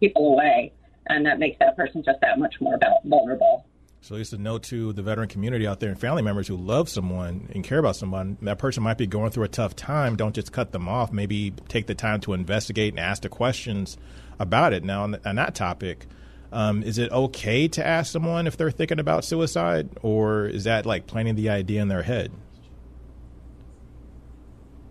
people 0.00 0.32
away, 0.32 0.72
and 1.08 1.24
that 1.26 1.38
makes 1.38 1.58
that 1.60 1.76
person 1.76 2.02
just 2.02 2.20
that 2.20 2.38
much 2.38 2.54
more 2.60 2.78
vulnerable. 3.04 3.64
So, 4.00 4.14
least 4.14 4.32
a 4.32 4.38
note 4.38 4.62
to 4.64 4.92
the 4.92 5.02
veteran 5.02 5.28
community 5.28 5.66
out 5.66 5.80
there 5.80 5.90
and 5.90 5.98
family 5.98 6.22
members 6.22 6.46
who 6.46 6.56
love 6.56 6.88
someone 6.88 7.48
and 7.52 7.64
care 7.64 7.78
about 7.78 7.96
someone. 7.96 8.38
That 8.42 8.58
person 8.58 8.82
might 8.82 8.96
be 8.96 9.06
going 9.06 9.32
through 9.32 9.44
a 9.44 9.48
tough 9.48 9.74
time. 9.74 10.16
Don't 10.16 10.34
just 10.34 10.52
cut 10.52 10.70
them 10.70 10.88
off. 10.88 11.12
Maybe 11.12 11.52
take 11.68 11.86
the 11.88 11.96
time 11.96 12.20
to 12.20 12.32
investigate 12.32 12.92
and 12.92 13.00
ask 13.00 13.22
the 13.22 13.28
questions 13.28 13.98
about 14.38 14.72
it. 14.72 14.84
Now, 14.84 15.02
on, 15.02 15.18
on 15.24 15.34
that 15.36 15.54
topic, 15.54 16.06
Um, 16.50 16.82
is 16.82 16.96
it 16.96 17.12
okay 17.12 17.68
to 17.68 17.86
ask 17.86 18.10
someone 18.10 18.46
if 18.46 18.56
they're 18.56 18.70
thinking 18.70 18.98
about 18.98 19.24
suicide, 19.24 19.90
or 20.00 20.46
is 20.46 20.64
that 20.64 20.86
like 20.86 21.06
planting 21.06 21.34
the 21.34 21.50
idea 21.50 21.82
in 21.82 21.88
their 21.88 22.02
head? 22.02 22.30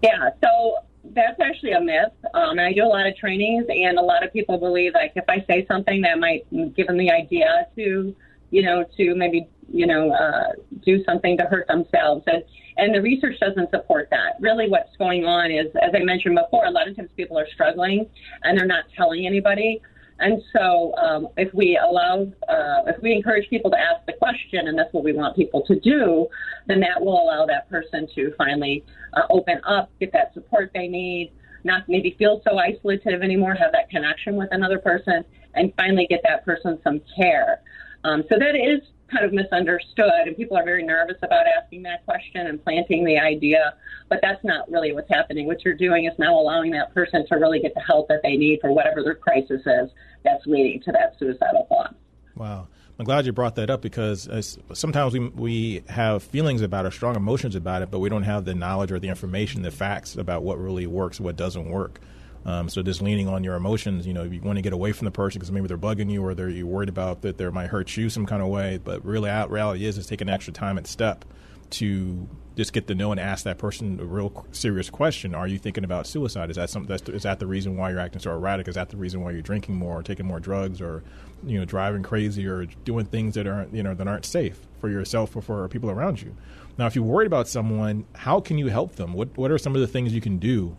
Yeah, 0.03 0.29
so 0.43 0.75
that's 1.13 1.39
actually 1.39 1.71
a 1.71 1.81
myth. 1.81 2.13
Um, 2.33 2.59
I 2.59 2.73
do 2.73 2.83
a 2.83 2.87
lot 2.87 3.07
of 3.07 3.15
trainings, 3.15 3.65
and 3.69 3.97
a 3.97 4.01
lot 4.01 4.23
of 4.23 4.31
people 4.33 4.57
believe 4.57 4.93
like 4.93 5.13
if 5.15 5.25
I 5.27 5.43
say 5.47 5.65
something 5.67 6.01
that 6.01 6.19
might 6.19 6.45
give 6.75 6.87
them 6.87 6.97
the 6.97 7.11
idea 7.11 7.67
to, 7.75 8.15
you 8.51 8.61
know, 8.61 8.85
to 8.97 9.15
maybe 9.15 9.47
you 9.69 9.85
know 9.85 10.11
uh, 10.11 10.53
do 10.85 11.03
something 11.03 11.37
to 11.37 11.43
hurt 11.43 11.67
themselves, 11.67 12.23
and 12.27 12.43
and 12.77 12.93
the 12.93 13.01
research 13.01 13.39
doesn't 13.39 13.69
support 13.71 14.07
that. 14.11 14.35
Really, 14.39 14.69
what's 14.69 14.95
going 14.97 15.25
on 15.25 15.51
is, 15.51 15.67
as 15.81 15.91
I 15.93 16.03
mentioned 16.03 16.37
before, 16.41 16.65
a 16.65 16.71
lot 16.71 16.87
of 16.87 16.95
times 16.95 17.09
people 17.17 17.37
are 17.37 17.47
struggling 17.53 18.07
and 18.43 18.57
they're 18.57 18.67
not 18.67 18.85
telling 18.95 19.25
anybody. 19.25 19.81
And 20.19 20.41
so, 20.51 20.95
um, 20.97 21.27
if 21.37 21.53
we 21.53 21.77
allow, 21.77 22.23
uh, 22.49 22.83
if 22.87 23.01
we 23.01 23.13
encourage 23.13 23.49
people 23.49 23.69
to 23.71 23.77
ask 23.77 24.05
the 24.07 24.13
question, 24.13 24.67
and 24.67 24.77
that's 24.77 24.91
what 24.93 25.03
we 25.03 25.13
want 25.13 25.35
people 25.35 25.61
to 25.67 25.79
do, 25.79 26.27
then 26.67 26.79
that 26.79 26.99
will 26.99 27.21
allow 27.21 27.45
that 27.45 27.69
person 27.69 28.07
to 28.15 28.33
finally 28.37 28.83
uh, 29.13 29.21
open 29.29 29.61
up, 29.65 29.91
get 29.99 30.11
that 30.13 30.33
support 30.33 30.71
they 30.73 30.87
need, 30.87 31.31
not 31.63 31.83
maybe 31.87 32.15
feel 32.17 32.41
so 32.43 32.55
isolative 32.55 33.23
anymore, 33.23 33.53
have 33.53 33.71
that 33.73 33.89
connection 33.89 34.35
with 34.35 34.49
another 34.51 34.79
person, 34.79 35.23
and 35.53 35.71
finally 35.77 36.07
get 36.09 36.21
that 36.23 36.43
person 36.45 36.79
some 36.83 36.99
care. 37.15 37.61
Um, 38.03 38.23
so 38.29 38.37
that 38.39 38.55
is 38.55 38.81
kind 39.11 39.25
of 39.25 39.33
misunderstood, 39.33 40.25
and 40.25 40.35
people 40.35 40.57
are 40.57 40.63
very 40.63 40.83
nervous 40.83 41.17
about 41.21 41.45
asking 41.47 41.83
that 41.83 42.05
question 42.05 42.47
and 42.47 42.63
planting 42.63 43.05
the 43.05 43.17
idea. 43.17 43.73
But 44.09 44.19
that's 44.21 44.43
not 44.43 44.69
really 44.71 44.93
what's 44.93 45.09
happening. 45.09 45.47
What 45.47 45.63
you're 45.63 45.75
doing 45.75 46.05
is 46.05 46.13
now 46.17 46.37
allowing 46.37 46.71
that 46.71 46.93
person 46.93 47.25
to 47.27 47.35
really 47.35 47.59
get 47.59 47.73
the 47.73 47.81
help 47.81 48.07
that 48.09 48.21
they 48.23 48.37
need 48.37 48.59
for 48.61 48.71
whatever 48.71 49.03
their 49.03 49.15
crisis 49.15 49.61
is 49.65 49.89
that's 50.23 50.45
leading 50.45 50.81
to 50.83 50.91
that 50.91 51.15
suicidal 51.19 51.65
thought. 51.69 51.95
Wow. 52.35 52.67
I'm 52.99 53.05
glad 53.05 53.27
you 53.27 53.31
brought 53.31 53.55
that 53.55 53.69
up 53.69 53.81
because 53.81 54.27
uh, 54.27 54.41
sometimes 54.73 55.13
we 55.13 55.19
we 55.29 55.83
have 55.87 56.23
feelings 56.23 56.63
about 56.63 56.87
it, 56.87 56.93
strong 56.93 57.15
emotions 57.15 57.55
about 57.55 57.83
it, 57.83 57.91
but 57.91 57.99
we 57.99 58.09
don't 58.09 58.23
have 58.23 58.43
the 58.43 58.55
knowledge 58.55 58.91
or 58.91 58.99
the 58.99 59.09
information, 59.09 59.61
the 59.61 59.69
facts 59.69 60.15
about 60.15 60.41
what 60.41 60.57
really 60.57 60.87
works, 60.87 61.19
what 61.19 61.35
doesn't 61.35 61.69
work. 61.69 61.99
Um, 62.47 62.69
so 62.69 62.81
just 62.81 63.01
leaning 63.01 63.27
on 63.27 63.43
your 63.43 63.55
emotions, 63.55 64.07
you 64.07 64.13
know, 64.13 64.23
you 64.23 64.39
want 64.39 64.55
to 64.55 64.61
get 64.61 64.71
away 64.71 64.93
from 64.93 65.03
the 65.03 65.11
person 65.11 65.37
because 65.37 65.51
maybe 65.51 65.67
they're 65.67 65.77
bugging 65.77 66.09
you 66.09 66.23
or 66.23 66.33
they're 66.33 66.47
you're 66.47 66.65
worried 66.65 66.87
about 66.87 67.21
that 67.23 67.37
they 67.37 67.49
might 67.49 67.67
hurt 67.67 67.95
you 67.97 68.09
some 68.09 68.25
kind 68.25 68.41
of 68.41 68.47
way. 68.47 68.79
But 68.81 69.03
really, 69.03 69.29
out 69.29 69.51
reality 69.51 69.85
is 69.85 69.97
is 69.97 70.07
taking 70.07 70.29
extra 70.29 70.53
time 70.53 70.77
and 70.77 70.87
step 70.87 71.25
to 71.71 72.25
just 72.55 72.71
get 72.71 72.87
to 72.87 72.95
know 72.95 73.11
and 73.11 73.19
ask 73.19 73.43
that 73.43 73.57
person 73.57 73.99
a 73.99 74.05
real 74.05 74.45
serious 74.53 74.89
question. 74.89 75.35
Are 75.35 75.45
you 75.45 75.59
thinking 75.59 75.83
about 75.83 76.07
suicide? 76.07 76.49
Is 76.49 76.55
that 76.55 76.69
something? 76.69 76.87
That's, 76.87 77.09
is 77.09 77.23
that 77.23 77.39
the 77.39 77.47
reason 77.47 77.75
why 77.75 77.91
you're 77.91 77.99
acting 77.99 78.21
so 78.21 78.31
erratic? 78.31 78.69
Is 78.69 78.75
that 78.75 78.89
the 78.89 78.97
reason 78.97 79.21
why 79.21 79.31
you're 79.31 79.41
drinking 79.41 79.75
more, 79.75 79.99
or 79.99 80.03
taking 80.03 80.25
more 80.25 80.39
drugs, 80.39 80.79
or 80.79 81.03
you 81.45 81.59
know, 81.59 81.65
driving 81.65 82.01
crazy, 82.01 82.47
or 82.47 82.65
doing 82.85 83.07
things 83.07 83.35
that 83.35 83.45
aren't 83.45 83.73
you 83.73 83.83
know 83.83 83.93
that 83.93 84.07
aren't 84.07 84.25
safe 84.25 84.57
for 84.79 84.89
yourself 84.89 85.35
or 85.35 85.41
for 85.41 85.67
people 85.67 85.91
around 85.91 86.21
you? 86.21 86.33
Now, 86.77 86.85
if 86.85 86.95
you're 86.95 87.03
worried 87.03 87.27
about 87.27 87.49
someone, 87.49 88.05
how 88.15 88.39
can 88.39 88.57
you 88.57 88.67
help 88.67 88.95
them? 88.95 89.11
What 89.11 89.37
What 89.37 89.51
are 89.51 89.57
some 89.57 89.75
of 89.75 89.81
the 89.81 89.87
things 89.87 90.13
you 90.13 90.21
can 90.21 90.37
do 90.37 90.77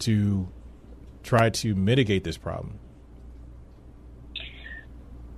to 0.00 0.46
try 1.22 1.50
to 1.50 1.74
mitigate 1.74 2.24
this 2.24 2.36
problem? 2.36 2.78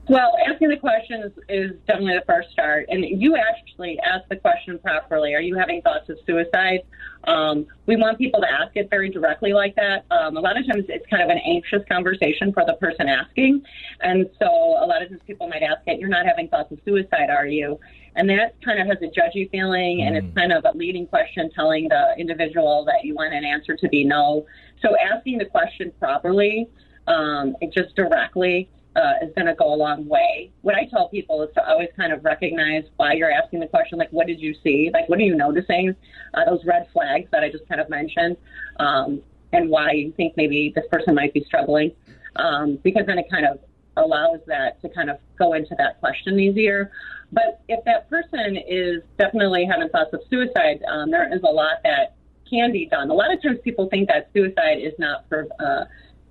Well, 0.08 0.36
asking 0.46 0.68
the 0.68 0.76
questions 0.76 1.32
is 1.48 1.72
definitely 1.86 2.18
the 2.18 2.24
first 2.26 2.50
start. 2.50 2.86
And 2.90 3.04
you 3.04 3.36
actually 3.36 3.98
ask 4.00 4.28
the 4.28 4.36
question 4.36 4.78
properly. 4.78 5.34
Are 5.34 5.40
you 5.40 5.56
having 5.56 5.80
thoughts 5.80 6.10
of 6.10 6.18
suicide? 6.26 6.80
Um, 7.24 7.66
we 7.86 7.96
want 7.96 8.18
people 8.18 8.42
to 8.42 8.50
ask 8.50 8.76
it 8.76 8.90
very 8.90 9.08
directly 9.08 9.54
like 9.54 9.74
that. 9.76 10.04
Um, 10.10 10.36
a 10.36 10.40
lot 10.40 10.58
of 10.58 10.66
times 10.66 10.84
it's 10.88 11.06
kind 11.08 11.22
of 11.22 11.30
an 11.30 11.38
anxious 11.38 11.82
conversation 11.90 12.52
for 12.52 12.64
the 12.66 12.74
person 12.74 13.08
asking. 13.08 13.62
And 14.00 14.28
so 14.38 14.46
a 14.46 14.84
lot 14.84 15.00
of 15.00 15.08
times 15.08 15.22
people 15.26 15.48
might 15.48 15.62
ask 15.62 15.80
it, 15.86 15.98
You're 15.98 16.10
not 16.10 16.26
having 16.26 16.48
thoughts 16.48 16.70
of 16.70 16.78
suicide, 16.84 17.30
are 17.30 17.46
you? 17.46 17.80
And 18.16 18.28
that 18.28 18.56
kind 18.62 18.78
of 18.78 18.86
has 18.86 18.98
a 19.02 19.06
judgy 19.06 19.50
feeling, 19.50 20.02
and 20.02 20.16
it's 20.16 20.26
mm. 20.26 20.36
kind 20.36 20.52
of 20.52 20.64
a 20.64 20.76
leading 20.76 21.06
question 21.06 21.50
telling 21.50 21.88
the 21.88 22.14
individual 22.16 22.84
that 22.84 23.04
you 23.04 23.14
want 23.14 23.34
an 23.34 23.44
answer 23.44 23.74
to 23.74 23.88
be 23.88 24.04
no. 24.04 24.46
So 24.82 24.94
asking 24.98 25.38
the 25.38 25.46
question 25.46 25.92
properly, 25.98 26.68
um, 27.08 27.56
just 27.72 27.96
directly, 27.96 28.68
uh, 28.96 29.14
is 29.22 29.32
going 29.34 29.46
to 29.46 29.54
go 29.54 29.72
a 29.72 29.76
long 29.76 30.06
way. 30.08 30.52
What 30.62 30.74
I 30.74 30.86
tell 30.86 31.08
people 31.08 31.42
is 31.42 31.50
to 31.54 31.68
always 31.68 31.88
kind 31.96 32.12
of 32.12 32.24
recognize 32.24 32.84
why 32.96 33.14
you're 33.14 33.30
asking 33.30 33.60
the 33.60 33.66
question, 33.66 33.98
like, 33.98 34.10
what 34.10 34.26
did 34.26 34.40
you 34.40 34.54
see? 34.62 34.90
Like, 34.92 35.08
what 35.08 35.18
are 35.18 35.22
you 35.22 35.34
noticing? 35.34 35.94
Uh, 36.34 36.44
those 36.44 36.64
red 36.64 36.88
flags 36.92 37.28
that 37.32 37.42
I 37.42 37.50
just 37.50 37.66
kind 37.68 37.80
of 37.80 37.88
mentioned, 37.88 38.36
um, 38.78 39.20
and 39.52 39.68
why 39.68 39.92
you 39.92 40.12
think 40.12 40.36
maybe 40.36 40.72
this 40.74 40.84
person 40.90 41.14
might 41.14 41.32
be 41.32 41.44
struggling. 41.44 41.92
Um, 42.36 42.78
because 42.82 43.06
then 43.06 43.18
it 43.18 43.26
kind 43.30 43.46
of 43.46 43.60
allows 43.96 44.40
that 44.46 44.80
to 44.82 44.88
kind 44.88 45.08
of 45.08 45.18
go 45.38 45.52
into 45.52 45.74
that 45.78 46.00
question 46.00 46.38
easier. 46.40 46.90
But 47.32 47.62
if 47.68 47.84
that 47.84 48.10
person 48.10 48.56
is 48.56 49.02
definitely 49.18 49.64
having 49.64 49.88
thoughts 49.88 50.12
of 50.12 50.20
suicide, 50.30 50.82
um, 50.88 51.10
there 51.10 51.32
is 51.32 51.42
a 51.42 51.50
lot 51.50 51.78
that 51.84 52.14
can 52.48 52.72
be 52.72 52.86
done. 52.86 53.10
A 53.10 53.14
lot 53.14 53.32
of 53.32 53.42
times 53.42 53.58
people 53.64 53.88
think 53.88 54.08
that 54.08 54.30
suicide 54.34 54.78
is 54.78 54.92
not 54.98 55.24
for, 55.28 55.46
uh, 55.58 55.84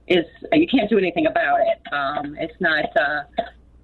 is 0.07 0.25
you 0.51 0.67
can't 0.67 0.89
do 0.89 0.98
anything 0.98 1.27
about 1.27 1.60
it. 1.62 1.93
Um, 1.93 2.36
it's 2.39 2.60
not 2.60 2.86
uh, 2.98 3.24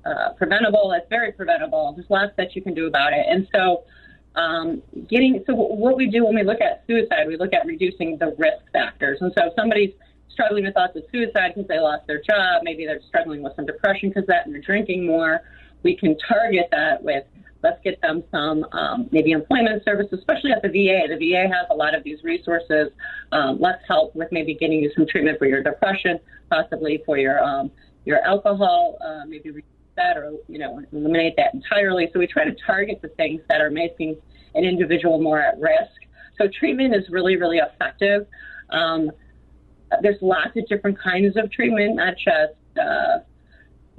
uh, 0.06 0.34
preventable. 0.34 0.92
It's 0.92 1.08
very 1.10 1.32
preventable. 1.32 1.94
There's 1.96 2.10
lots 2.10 2.34
that 2.38 2.56
you 2.56 2.62
can 2.62 2.74
do 2.74 2.88
about 2.88 3.14
it. 3.14 3.26
And 3.30 3.48
so, 3.54 3.84
um, 4.36 4.82
getting 5.10 5.44
so 5.48 5.54
what 5.54 5.98
we 5.98 6.08
do 6.08 6.26
when 6.26 6.36
we 6.36 6.44
look 6.44 6.62
at 6.62 6.84
suicide, 6.88 7.28
we 7.28 7.38
look 7.38 7.54
at 7.54 7.66
reducing 7.66 8.18
the 8.18 8.36
risk 8.38 8.64
factors. 8.74 9.20
And 9.22 9.32
so, 9.38 9.48
if 9.48 9.54
somebody's 9.56 9.94
struggling 10.32 10.66
with 10.66 10.74
thoughts 10.74 10.96
of 10.96 11.04
suicide 11.12 11.54
because 11.56 11.68
they 11.68 11.80
lost 11.80 12.08
their 12.08 12.22
job, 12.22 12.62
maybe 12.64 12.86
they're 12.86 13.02
struggling 13.08 13.42
with 13.44 13.56
some 13.56 13.66
depression 13.66 14.10
because 14.10 14.26
that, 14.28 14.46
and 14.46 14.54
they're 14.54 14.62
drinking 14.62 15.06
more. 15.06 15.42
We 15.84 15.96
can 15.96 16.18
target 16.18 16.68
that 16.72 17.04
with 17.04 17.24
let's 17.64 17.80
get 17.84 18.00
them 18.02 18.24
some 18.32 18.66
um, 18.72 19.10
maybe 19.12 19.32
employment 19.32 19.84
services, 19.84 20.18
especially 20.20 20.52
at 20.52 20.62
the 20.62 20.70
VA. 20.70 21.08
The 21.08 21.18
VA 21.18 21.48
has 21.48 21.68
a 21.70 21.76
lot 21.76 21.94
of 21.94 22.04
these 22.04 22.24
resources. 22.24 22.92
Um, 23.32 23.58
let's 23.60 23.82
help 23.88 24.16
with 24.16 24.30
maybe 24.32 24.56
getting 24.56 24.80
you 24.80 24.92
some 24.96 25.06
treatment 25.08 25.40
for 25.40 25.46
your 25.46 25.62
depression, 25.62 26.20
possibly 26.50 27.02
for 27.06 27.18
your 27.18 27.44
um, 27.44 27.72
your 28.06 28.22
alcohol, 28.24 28.98
uh, 29.06 29.26
maybe 29.28 29.50
reduce 29.50 29.64
that 29.96 30.18
or 30.18 30.34
you 30.48 30.60
know 30.60 30.82
eliminate 30.92 31.36
that 31.38 31.54
entirely. 31.54 32.10
So 32.14 32.20
we 32.20 32.28
try 32.28 32.46
to 32.46 32.56
target 32.66 33.02
the 33.02 33.10
things 33.10 33.42
that 33.50 33.62
are 33.62 33.70
making 33.70 34.18
an 34.56 34.64
individual 34.64 35.22
more 35.22 35.42
at 35.42 35.60
risk. 35.60 35.92
So 36.38 36.48
treatment 36.48 36.96
is 36.96 37.10
really 37.10 37.36
really 37.36 37.58
effective. 37.58 38.26
Um, 38.70 39.12
there's 40.02 40.22
lots 40.22 40.56
of 40.56 40.68
different 40.68 41.00
kinds 41.00 41.36
of 41.36 41.52
treatment, 41.52 41.96
not 41.96 42.16
just 42.16 42.54
uh, 42.80 43.20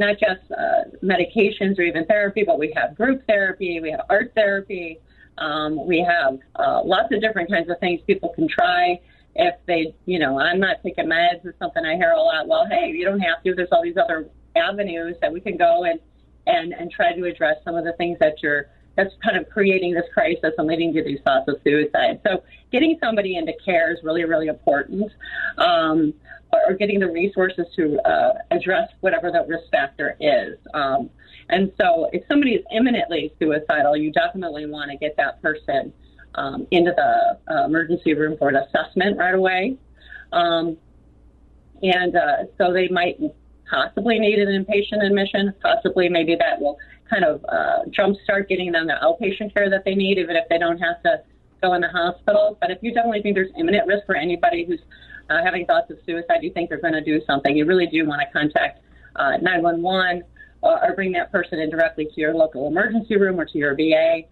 not 0.00 0.19
just 0.19 0.50
uh, 0.50 0.85
medications 1.04 1.78
or 1.78 1.83
even 1.83 2.04
therapy, 2.07 2.42
but 2.45 2.59
we 2.59 2.73
have 2.75 2.97
group 2.97 3.23
therapy, 3.28 3.80
we 3.80 3.90
have 3.90 4.00
art 4.09 4.33
therapy, 4.35 4.99
um, 5.38 5.87
we 5.87 6.00
have 6.00 6.38
uh, 6.57 6.83
lots 6.85 7.14
of 7.14 7.21
different 7.21 7.50
kinds 7.50 7.71
of 7.71 7.78
things 7.78 8.00
people 8.07 8.30
can 8.30 8.49
try. 8.49 8.99
If 9.37 9.54
they, 9.66 9.95
you 10.07 10.19
know, 10.19 10.40
I'm 10.40 10.59
not 10.59 10.78
taking 10.83 11.07
meds 11.07 11.47
is 11.47 11.54
something 11.61 11.85
I 11.85 11.95
hear 11.95 12.11
a 12.11 12.21
lot. 12.21 12.49
Well, 12.49 12.66
hey, 12.69 12.90
you 12.90 13.04
don't 13.04 13.21
have 13.21 13.42
to. 13.45 13.54
There's 13.54 13.69
all 13.71 13.83
these 13.83 13.97
other 13.97 14.28
avenues 14.57 15.16
that 15.21 15.33
we 15.33 15.40
can 15.40 15.57
go 15.57 15.85
and 15.85 16.00
and 16.47 16.73
and 16.73 16.90
try 16.90 17.12
to 17.12 17.25
address 17.25 17.57
some 17.64 17.76
of 17.76 17.85
the 17.85 17.92
things 17.92 18.19
that 18.19 18.42
you're 18.42 18.66
that's 18.97 19.14
kind 19.23 19.37
of 19.37 19.49
creating 19.49 19.95
this 19.95 20.04
crisis 20.12 20.52
and 20.59 20.66
leading 20.66 20.92
to 20.95 21.04
these 21.04 21.21
thoughts 21.25 21.49
of 21.49 21.57
suicide. 21.62 22.21
So 22.26 22.42
getting 22.73 22.99
somebody 23.00 23.37
into 23.37 23.52
care 23.64 23.92
is 23.92 24.00
really, 24.02 24.25
really 24.25 24.49
important. 24.49 25.12
Um, 25.59 26.12
or 26.52 26.75
getting 26.75 27.00
the 27.00 27.11
resources 27.11 27.66
to 27.76 27.99
uh, 28.00 28.35
address 28.50 28.88
whatever 29.00 29.30
that 29.30 29.49
risk 29.49 29.71
factor 29.71 30.16
is. 30.21 30.59
Um, 30.75 31.11
and 31.49 31.73
so 31.80 32.09
if 32.12 32.23
somebody 32.28 32.52
is 32.54 32.64
imminently 32.73 33.33
suicidal, 33.38 33.97
you 33.97 34.12
definitely 34.12 34.66
want 34.66 34.90
to 34.90 34.97
get 34.97 35.16
that 35.16 35.40
person 35.42 35.92
um, 36.35 36.66
into 36.71 36.92
the 36.97 37.52
uh, 37.52 37.64
emergency 37.64 38.14
room 38.14 38.37
for 38.38 38.49
an 38.49 38.57
assessment 38.57 39.19
right 39.19 39.35
away. 39.35 39.76
Um, 40.33 40.76
and 41.83 42.14
uh, 42.14 42.45
so 42.59 42.73
they 42.73 42.88
might 42.88 43.19
possibly 43.69 44.19
need 44.19 44.38
an 44.38 44.64
inpatient 44.64 45.04
admission, 45.04 45.54
possibly 45.62 46.09
maybe 46.09 46.37
that 46.37 46.61
will 46.61 46.78
kind 47.09 47.25
of 47.25 47.45
uh, 47.49 47.80
jumpstart 47.88 48.49
getting 48.49 48.73
them 48.73 48.87
the 48.87 48.95
outpatient 49.02 49.52
care 49.54 49.69
that 49.71 49.85
they 49.85 49.95
need, 49.95 50.19
even 50.19 50.37
if 50.37 50.49
they 50.49 50.59
don't 50.59 50.78
have 50.78 51.02
to 51.02 51.23
go 51.61 51.75
in 51.75 51.81
the 51.81 51.88
hospital. 51.88 52.57
But 52.61 52.71
if 52.71 52.79
you 52.83 52.93
definitely 52.93 53.23
think 53.23 53.35
there's 53.35 53.50
imminent 53.59 53.87
risk 53.87 54.07
for 54.07 54.17
anybody 54.17 54.64
who's 54.64 54.81
uh, 55.29 55.43
having 55.45 55.67
thoughts 55.67 55.90
of 55.90 55.99
suicide, 56.05 56.43
you 56.43 56.52
think 56.52 56.69
they're 56.69 56.81
going 56.81 56.95
to 56.95 57.05
do 57.05 57.21
something, 57.26 57.57
you 57.57 57.64
really 57.64 57.87
do 57.87 58.07
want 58.07 58.21
to 58.21 58.33
contact 58.33 58.83
uh, 59.17 59.37
911 59.43 60.23
uh, 60.62 60.67
or 60.67 60.95
bring 60.95 61.12
that 61.12 61.31
person 61.33 61.59
in 61.59 61.71
directly 61.71 62.07
to 62.07 62.21
your 62.21 62.35
local 62.35 62.67
emergency 62.67 63.17
room 63.17 63.38
or 63.40 63.45
to 63.45 63.59
your 63.59 63.75
VA. 63.75 64.23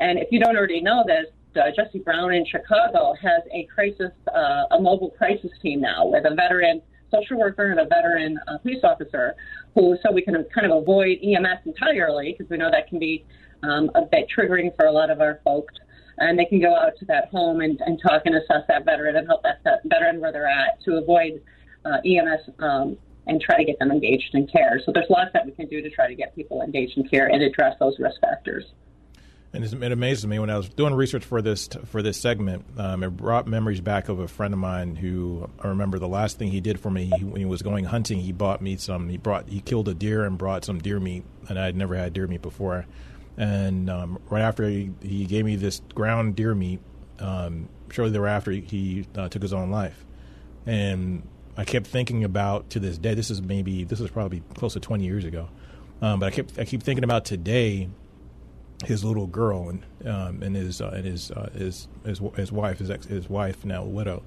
And 0.00 0.18
if 0.18 0.28
you 0.30 0.40
don't 0.40 0.56
already 0.56 0.80
know 0.80 1.04
this, 1.06 1.26
uh, 1.56 1.70
Jesse 1.74 1.98
Brown 1.98 2.32
in 2.32 2.46
Chicago 2.46 3.14
has 3.20 3.42
a 3.52 3.64
crisis, 3.64 4.12
uh, 4.34 4.64
a 4.70 4.80
mobile 4.80 5.10
crisis 5.10 5.50
team 5.60 5.80
now 5.80 6.06
with 6.06 6.24
a 6.24 6.34
veteran 6.34 6.82
social 7.10 7.38
worker 7.38 7.70
and 7.70 7.78
a 7.78 7.84
veteran 7.84 8.38
uh, 8.48 8.58
police 8.58 8.82
officer 8.82 9.34
who, 9.74 9.96
so 10.02 10.10
we 10.10 10.22
can 10.22 10.34
kind 10.54 10.70
of 10.70 10.82
avoid 10.82 11.18
EMS 11.22 11.60
entirely 11.66 12.34
because 12.36 12.50
we 12.50 12.56
know 12.56 12.70
that 12.70 12.88
can 12.88 12.98
be 12.98 13.24
um, 13.62 13.90
a 13.94 14.02
bit 14.02 14.26
triggering 14.34 14.74
for 14.76 14.86
a 14.86 14.92
lot 14.92 15.10
of 15.10 15.20
our 15.20 15.40
folks. 15.44 15.74
And 16.22 16.38
they 16.38 16.44
can 16.44 16.60
go 16.60 16.74
out 16.74 16.96
to 17.00 17.04
that 17.06 17.30
home 17.30 17.60
and, 17.60 17.80
and 17.80 18.00
talk 18.00 18.22
and 18.26 18.36
assess 18.36 18.62
that 18.68 18.84
veteran 18.84 19.16
and 19.16 19.26
help 19.26 19.42
that, 19.42 19.60
veteran 19.84 20.20
where 20.20 20.30
they're 20.30 20.46
at 20.46 20.80
to 20.84 20.96
avoid 20.96 21.42
uh, 21.84 21.98
EMS 22.06 22.48
um, 22.60 22.96
and 23.26 23.40
try 23.40 23.56
to 23.56 23.64
get 23.64 23.76
them 23.80 23.90
engaged 23.90 24.32
in 24.34 24.46
care. 24.46 24.80
So 24.86 24.92
there's 24.92 25.10
lots 25.10 25.32
that 25.32 25.44
we 25.44 25.50
can 25.50 25.66
do 25.66 25.82
to 25.82 25.90
try 25.90 26.06
to 26.06 26.14
get 26.14 26.32
people 26.36 26.62
engaged 26.62 26.96
in 26.96 27.08
care 27.08 27.26
and 27.26 27.42
address 27.42 27.76
those 27.80 27.98
risk 27.98 28.20
factors. 28.20 28.64
And 29.54 29.64
it 29.64 29.92
amazes 29.92 30.26
me 30.26 30.38
when 30.38 30.48
I 30.48 30.56
was 30.56 30.68
doing 30.70 30.94
research 30.94 31.24
for 31.24 31.42
this 31.42 31.68
for 31.86 32.00
this 32.00 32.18
segment. 32.18 32.64
Um, 32.78 33.02
it 33.02 33.10
brought 33.10 33.46
memories 33.46 33.82
back 33.82 34.08
of 34.08 34.18
a 34.18 34.26
friend 34.26 34.54
of 34.54 34.60
mine 34.60 34.96
who 34.96 35.50
I 35.60 35.68
remember 35.68 35.98
the 35.98 36.08
last 36.08 36.38
thing 36.38 36.50
he 36.50 36.62
did 36.62 36.80
for 36.80 36.90
me 36.90 37.10
he, 37.18 37.24
when 37.24 37.36
he 37.36 37.44
was 37.44 37.60
going 37.60 37.84
hunting. 37.84 38.20
He 38.20 38.32
bought 38.32 38.62
me 38.62 38.76
some. 38.76 39.10
He 39.10 39.18
brought 39.18 39.50
he 39.50 39.60
killed 39.60 39.88
a 39.88 39.94
deer 39.94 40.24
and 40.24 40.38
brought 40.38 40.64
some 40.64 40.78
deer 40.78 40.98
meat, 40.98 41.24
and 41.50 41.58
I 41.58 41.66
had 41.66 41.76
never 41.76 41.94
had 41.94 42.14
deer 42.14 42.26
meat 42.26 42.40
before. 42.40 42.86
And 43.36 43.88
um, 43.88 44.18
right 44.28 44.42
after 44.42 44.68
he, 44.68 44.90
he 45.00 45.24
gave 45.24 45.44
me 45.44 45.56
this 45.56 45.80
ground 45.94 46.36
deer 46.36 46.54
meat, 46.54 46.80
um, 47.18 47.68
shortly 47.90 48.12
thereafter 48.12 48.50
he, 48.52 49.06
uh, 49.16 49.28
took 49.28 49.42
his 49.42 49.52
own 49.52 49.70
life. 49.70 50.04
And 50.66 51.26
I 51.56 51.64
kept 51.64 51.86
thinking 51.86 52.24
about 52.24 52.70
to 52.70 52.80
this 52.80 52.98
day. 52.98 53.14
This 53.14 53.30
is 53.30 53.42
maybe 53.42 53.84
this 53.84 54.00
is 54.00 54.10
probably 54.10 54.42
close 54.54 54.72
to 54.74 54.80
twenty 54.80 55.04
years 55.04 55.24
ago, 55.24 55.48
um, 56.00 56.20
but 56.20 56.26
I 56.26 56.30
keep 56.30 56.58
I 56.58 56.64
keep 56.64 56.82
thinking 56.82 57.04
about 57.04 57.24
today 57.24 57.88
his 58.84 59.04
little 59.04 59.26
girl 59.26 59.68
and 59.68 59.84
um, 60.06 60.42
and 60.42 60.56
his 60.56 60.80
uh, 60.80 60.88
and 60.88 61.04
his, 61.04 61.30
uh, 61.30 61.50
his 61.54 61.88
his 62.04 62.20
his 62.36 62.52
wife 62.52 62.78
his 62.78 62.90
ex 62.90 63.06
his 63.06 63.28
wife 63.28 63.64
now 63.64 63.84
widow 63.84 64.22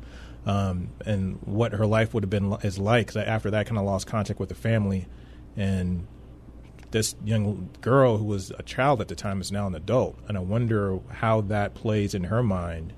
um, 0.45 0.89
and 1.05 1.39
what 1.43 1.73
her 1.73 1.85
life 1.85 2.13
would 2.13 2.23
have 2.23 2.29
been 2.29 2.53
is 2.63 2.79
like 2.79 3.07
cause 3.07 3.17
after 3.17 3.51
that 3.51 3.65
kind 3.65 3.77
of 3.77 3.85
lost 3.85 4.07
contact 4.07 4.39
with 4.39 4.49
the 4.49 4.55
family 4.55 5.07
and 5.57 6.07
this 6.95 7.13
young 7.25 7.69
girl 7.81 8.17
who 8.17 8.23
was 8.23 8.53
a 8.57 8.63
child 8.63 9.01
at 9.01 9.09
the 9.09 9.15
time 9.15 9.41
is 9.41 9.51
now 9.51 9.67
an 9.67 9.75
adult 9.75 10.17
and 10.29 10.37
I 10.37 10.39
wonder 10.39 10.97
how 11.09 11.41
that 11.41 11.73
plays 11.73 12.13
in 12.13 12.23
her 12.23 12.41
mind 12.41 12.93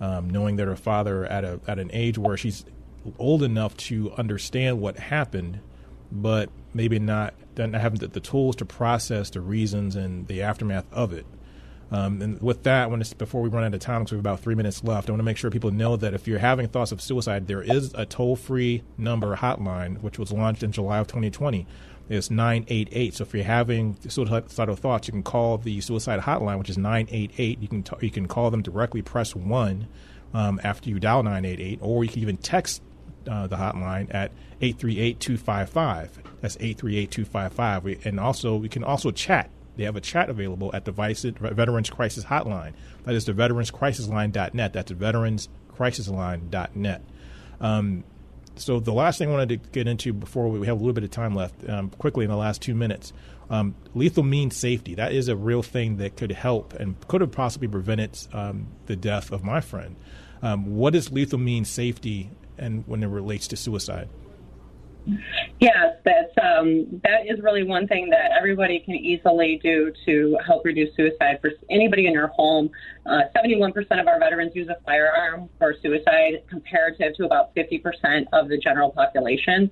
um, 0.00 0.30
knowing 0.30 0.56
that 0.56 0.66
her 0.66 0.74
father 0.74 1.26
at 1.26 1.44
a 1.44 1.60
at 1.68 1.78
an 1.78 1.90
age 1.92 2.16
where 2.16 2.38
she's 2.38 2.64
old 3.18 3.42
enough 3.42 3.76
to 3.76 4.10
understand 4.12 4.80
what 4.80 4.96
happened 4.96 5.60
but 6.10 6.48
maybe 6.72 6.98
not 6.98 7.34
not 7.58 7.74
having 7.74 7.98
the, 7.98 8.08
the, 8.08 8.20
tools 8.20 8.56
to 8.56 8.64
process 8.64 9.28
the 9.28 9.40
reasons 9.42 9.96
and 9.96 10.26
the 10.28 10.40
aftermath 10.40 10.86
of 10.90 11.12
it. 11.12 11.26
Um, 11.90 12.22
and 12.22 12.40
with 12.40 12.62
that, 12.62 12.90
when 12.90 13.02
before 13.18 13.42
we 13.42 13.50
run 13.50 13.64
out 13.64 13.74
of 13.74 13.80
time, 13.80 14.00
because 14.00 14.12
we 14.12 14.16
have 14.16 14.22
about 14.22 14.40
three 14.40 14.54
minutes 14.54 14.82
left, 14.82 15.10
I 15.10 15.12
want 15.12 15.20
to 15.20 15.24
make 15.24 15.36
sure 15.36 15.50
people 15.50 15.70
know 15.70 15.96
that 15.96 16.14
if 16.14 16.26
you're 16.26 16.38
having 16.38 16.68
thoughts 16.68 16.90
of 16.90 17.02
suicide, 17.02 17.46
there 17.46 17.62
is 17.62 17.92
a 17.92 18.06
toll-free 18.06 18.82
number 18.96 19.36
hotline 19.36 20.00
which 20.00 20.18
was 20.18 20.32
launched 20.32 20.62
in 20.62 20.72
July 20.72 20.98
of 20.98 21.06
2020. 21.06 21.66
It's 22.08 22.30
988. 22.30 23.14
So 23.14 23.24
if 23.24 23.34
you're 23.34 23.44
having 23.44 23.96
suicidal 24.06 24.76
thoughts, 24.76 25.08
you 25.08 25.12
can 25.12 25.22
call 25.22 25.58
the 25.58 25.80
suicide 25.80 26.20
hotline, 26.20 26.58
which 26.58 26.70
is 26.70 26.78
988. 26.78 27.60
You 27.60 27.68
can 27.68 27.82
t- 27.82 27.96
you 28.00 28.10
can 28.10 28.28
call 28.28 28.50
them 28.50 28.62
directly. 28.62 29.02
Press 29.02 29.34
one 29.34 29.88
um, 30.34 30.60
after 30.62 30.90
you 30.90 31.00
dial 31.00 31.22
988, 31.22 31.78
or 31.80 32.04
you 32.04 32.10
can 32.10 32.22
even 32.22 32.36
text 32.36 32.82
uh, 33.30 33.46
the 33.46 33.56
hotline 33.56 34.12
at 34.14 34.32
838-255. 34.60 36.10
That's 36.40 36.56
838-255. 36.56 38.06
And 38.06 38.20
also, 38.20 38.56
we 38.56 38.68
can 38.68 38.84
also 38.84 39.10
chat. 39.10 39.50
They 39.76 39.84
have 39.84 39.96
a 39.96 40.00
chat 40.00 40.28
available 40.28 40.70
at 40.74 40.84
the 40.84 40.92
Veterans 40.92 41.90
Crisis 41.90 42.24
Hotline. 42.24 42.72
That 43.04 43.14
is 43.14 43.24
the 43.24 43.32
veteranscrisisline.net. 43.32 44.72
That's 44.72 44.90
the 44.90 44.96
veteranscrisisline.net. 44.96 47.02
Um, 47.60 48.04
so 48.56 48.80
the 48.80 48.92
last 48.92 49.18
thing 49.18 49.28
I 49.28 49.32
wanted 49.32 49.48
to 49.48 49.70
get 49.70 49.88
into 49.88 50.12
before 50.12 50.48
we 50.48 50.66
have 50.66 50.76
a 50.76 50.80
little 50.80 50.92
bit 50.92 51.04
of 51.04 51.10
time 51.10 51.34
left, 51.34 51.68
um, 51.68 51.90
quickly 51.90 52.24
in 52.24 52.30
the 52.30 52.36
last 52.36 52.62
two 52.62 52.74
minutes, 52.74 53.12
um, 53.50 53.74
lethal 53.94 54.22
means 54.22 54.56
safety. 54.56 54.94
That 54.94 55.12
is 55.12 55.28
a 55.28 55.36
real 55.36 55.62
thing 55.62 55.98
that 55.98 56.16
could 56.16 56.32
help 56.32 56.72
and 56.74 56.96
could 57.08 57.20
have 57.20 57.32
possibly 57.32 57.68
prevented 57.68 58.18
um, 58.32 58.68
the 58.86 58.96
death 58.96 59.32
of 59.32 59.44
my 59.44 59.60
friend. 59.60 59.96
Um, 60.42 60.76
what 60.76 60.92
does 60.92 61.12
lethal 61.12 61.38
means 61.38 61.68
safety 61.68 62.30
and 62.58 62.86
when 62.86 63.02
it 63.02 63.08
relates 63.08 63.48
to 63.48 63.56
suicide? 63.56 64.08
Yes, 65.58 65.96
that's 66.04 66.32
um, 66.40 67.00
that 67.02 67.26
is 67.26 67.40
really 67.40 67.64
one 67.64 67.86
thing 67.88 68.08
that 68.10 68.30
everybody 68.36 68.80
can 68.80 68.94
easily 68.94 69.60
do 69.62 69.92
to 70.06 70.38
help 70.46 70.64
reduce 70.64 70.94
suicide. 70.96 71.38
For 71.40 71.50
anybody 71.70 72.06
in 72.06 72.12
your 72.12 72.28
home, 72.28 72.70
uh, 73.06 73.22
71% 73.36 73.74
of 74.00 74.06
our 74.06 74.18
veterans 74.20 74.52
use 74.54 74.68
a 74.68 74.76
firearm 74.84 75.48
for 75.58 75.74
suicide, 75.82 76.42
comparative 76.48 77.16
to 77.16 77.24
about 77.24 77.54
50% 77.54 78.26
of 78.32 78.48
the 78.48 78.58
general 78.58 78.90
population. 78.90 79.70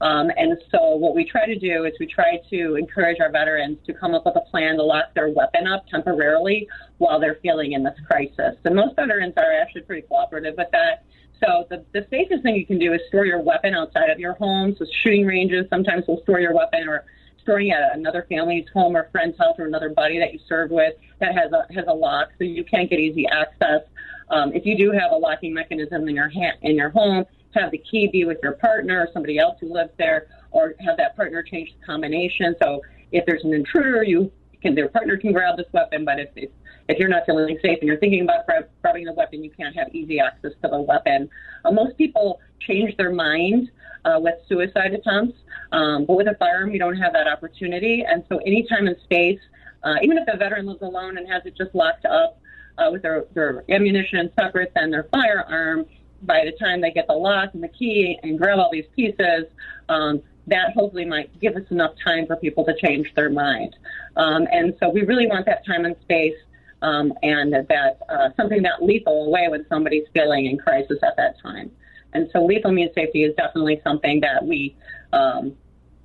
Um, 0.00 0.30
and 0.36 0.56
so, 0.70 0.94
what 0.94 1.14
we 1.14 1.24
try 1.24 1.46
to 1.46 1.58
do 1.58 1.84
is 1.84 1.92
we 1.98 2.06
try 2.06 2.40
to 2.50 2.76
encourage 2.76 3.18
our 3.20 3.32
veterans 3.32 3.78
to 3.86 3.92
come 3.92 4.14
up 4.14 4.24
with 4.26 4.36
a 4.36 4.48
plan 4.50 4.76
to 4.76 4.84
lock 4.84 5.12
their 5.14 5.28
weapon 5.28 5.66
up 5.66 5.86
temporarily 5.88 6.68
while 6.98 7.18
they're 7.18 7.38
feeling 7.42 7.72
in 7.72 7.82
this 7.82 7.98
crisis. 8.06 8.54
And 8.64 8.76
most 8.76 8.94
veterans 8.94 9.34
are 9.36 9.52
actually 9.60 9.82
pretty 9.82 10.06
cooperative 10.06 10.54
with 10.56 10.68
that. 10.70 11.04
So 11.44 11.66
the, 11.70 11.84
the 11.92 12.06
safest 12.10 12.42
thing 12.42 12.56
you 12.56 12.66
can 12.66 12.78
do 12.78 12.92
is 12.92 13.00
store 13.08 13.24
your 13.24 13.40
weapon 13.40 13.74
outside 13.74 14.10
of 14.10 14.18
your 14.18 14.34
home. 14.34 14.74
So 14.78 14.84
shooting 15.02 15.26
ranges 15.26 15.66
sometimes 15.70 16.06
will 16.06 16.20
store 16.22 16.40
your 16.40 16.54
weapon 16.54 16.88
or 16.88 17.04
storing 17.42 17.70
at 17.70 17.96
another 17.96 18.26
family's 18.28 18.66
home 18.74 18.96
or 18.96 19.08
friend's 19.10 19.38
house 19.38 19.54
or 19.58 19.66
another 19.66 19.88
buddy 19.88 20.18
that 20.18 20.32
you 20.32 20.38
served 20.48 20.72
with 20.72 20.94
that 21.20 21.34
has 21.34 21.50
a 21.52 21.72
has 21.72 21.86
a 21.88 21.94
lock, 21.94 22.28
so 22.36 22.44
you 22.44 22.62
can't 22.64 22.90
get 22.90 22.98
easy 22.98 23.26
access. 23.26 23.82
Um, 24.30 24.52
if 24.52 24.66
you 24.66 24.76
do 24.76 24.90
have 24.90 25.12
a 25.12 25.16
locking 25.16 25.54
mechanism 25.54 26.06
in 26.08 26.14
your 26.14 26.28
hand 26.28 26.58
in 26.60 26.76
your 26.76 26.90
home, 26.90 27.24
have 27.54 27.70
the 27.70 27.78
key 27.78 28.08
be 28.08 28.24
with 28.26 28.38
your 28.42 28.52
partner 28.52 29.00
or 29.00 29.08
somebody 29.14 29.38
else 29.38 29.56
who 29.60 29.72
lives 29.72 29.92
there, 29.96 30.26
or 30.50 30.74
have 30.80 30.98
that 30.98 31.16
partner 31.16 31.42
change 31.42 31.74
the 31.78 31.86
combination. 31.86 32.54
So 32.62 32.82
if 33.12 33.24
there's 33.24 33.44
an 33.44 33.54
intruder, 33.54 34.02
you 34.02 34.30
can 34.62 34.74
their 34.74 34.88
partner 34.88 35.16
can 35.16 35.32
grab 35.32 35.56
this 35.56 35.66
weapon, 35.72 36.04
but 36.04 36.18
if 36.18 36.30
if, 36.36 36.50
if 36.88 36.98
you're 36.98 37.08
not 37.08 37.24
feeling 37.26 37.58
safe 37.62 37.78
and 37.80 37.88
you're 37.88 37.98
thinking 37.98 38.22
about 38.22 38.46
grab, 38.46 38.68
grabbing 38.82 39.04
the 39.04 39.12
weapon, 39.12 39.44
you 39.44 39.50
can't 39.50 39.76
have 39.76 39.94
easy 39.94 40.20
access 40.20 40.52
to 40.62 40.68
the 40.68 40.80
weapon. 40.80 41.28
Uh, 41.64 41.70
most 41.70 41.96
people 41.96 42.40
change 42.60 42.96
their 42.96 43.12
mind 43.12 43.70
uh, 44.04 44.18
with 44.18 44.34
suicide 44.48 44.94
attempts, 44.94 45.36
um, 45.72 46.04
but 46.06 46.16
with 46.16 46.28
a 46.28 46.34
firearm, 46.38 46.70
you 46.70 46.78
don't 46.78 46.96
have 46.96 47.12
that 47.12 47.28
opportunity. 47.28 48.04
And 48.08 48.24
so, 48.28 48.38
anytime 48.38 48.86
in 48.86 48.96
space, 49.04 49.40
uh, 49.84 49.96
even 50.02 50.18
if 50.18 50.26
the 50.26 50.36
veteran 50.36 50.66
lives 50.66 50.82
alone 50.82 51.18
and 51.18 51.28
has 51.28 51.42
it 51.44 51.56
just 51.56 51.74
locked 51.74 52.04
up 52.04 52.40
uh, 52.78 52.88
with 52.90 53.02
their, 53.02 53.26
their 53.34 53.64
ammunition 53.70 54.30
separate 54.38 54.72
than 54.74 54.90
their 54.90 55.06
firearm, 55.10 55.84
by 56.22 56.44
the 56.44 56.52
time 56.58 56.80
they 56.80 56.90
get 56.90 57.06
the 57.06 57.12
lock 57.12 57.50
and 57.54 57.62
the 57.62 57.68
key 57.68 58.18
and 58.22 58.38
grab 58.38 58.58
all 58.58 58.70
these 58.72 58.86
pieces, 58.96 59.44
um, 59.88 60.20
that 60.48 60.72
hopefully 60.74 61.04
might 61.04 61.38
give 61.40 61.56
us 61.56 61.62
enough 61.70 61.92
time 62.04 62.26
for 62.26 62.36
people 62.36 62.64
to 62.64 62.74
change 62.82 63.12
their 63.14 63.30
mind. 63.30 63.76
Um, 64.16 64.46
and 64.50 64.74
so 64.80 64.88
we 64.88 65.02
really 65.02 65.26
want 65.26 65.46
that 65.46 65.64
time 65.66 65.84
and 65.84 65.96
space 66.02 66.36
um, 66.82 67.12
and 67.22 67.52
that 67.52 67.98
uh, 68.08 68.28
something 68.36 68.62
that 68.62 68.82
lethal 68.82 69.26
away 69.26 69.48
when 69.48 69.66
somebody's 69.68 70.06
feeling 70.14 70.46
in 70.46 70.58
crisis 70.58 70.98
at 71.02 71.16
that 71.16 71.40
time. 71.42 71.70
And 72.12 72.28
so 72.32 72.44
lethal 72.44 72.72
means 72.72 72.90
safety 72.94 73.24
is 73.24 73.34
definitely 73.36 73.80
something 73.84 74.20
that 74.20 74.44
we 74.44 74.76
um, 75.12 75.54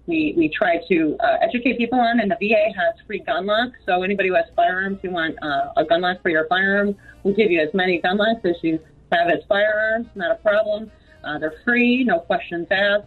we, 0.06 0.34
we 0.36 0.50
try 0.50 0.80
to 0.90 1.16
uh, 1.22 1.38
educate 1.42 1.78
people 1.78 2.00
on, 2.00 2.20
and 2.20 2.30
the 2.30 2.36
VA 2.36 2.78
has 2.78 2.96
free 3.08 3.20
gun 3.20 3.46
locks. 3.46 3.78
So 3.86 4.04
anybody 4.04 4.30
who 4.30 4.36
has 4.36 4.46
firearms, 4.54 5.00
who 5.02 5.12
want 5.12 5.38
uh, 5.42 5.72
a 5.78 5.86
gun 5.86 6.02
lock 6.02 6.22
for 6.22 6.30
your 6.30 6.46
firearm, 6.48 6.96
we'll 7.24 7.34
give 7.34 7.52
you 7.52 7.62
as 7.62 7.74
many 7.74 8.02
gun 8.02 8.18
locks 8.18 8.42
as 8.44 8.56
you 8.62 8.80
have 9.14 9.30
as 9.30 9.44
firearms. 9.48 10.08
Not 10.16 10.32
a 10.32 10.36
problem. 10.36 10.92
Uh, 11.24 11.40
they're 11.40 11.56
free, 11.64 12.04
no 12.04 12.20
questions 12.20 12.68
asked. 12.70 13.06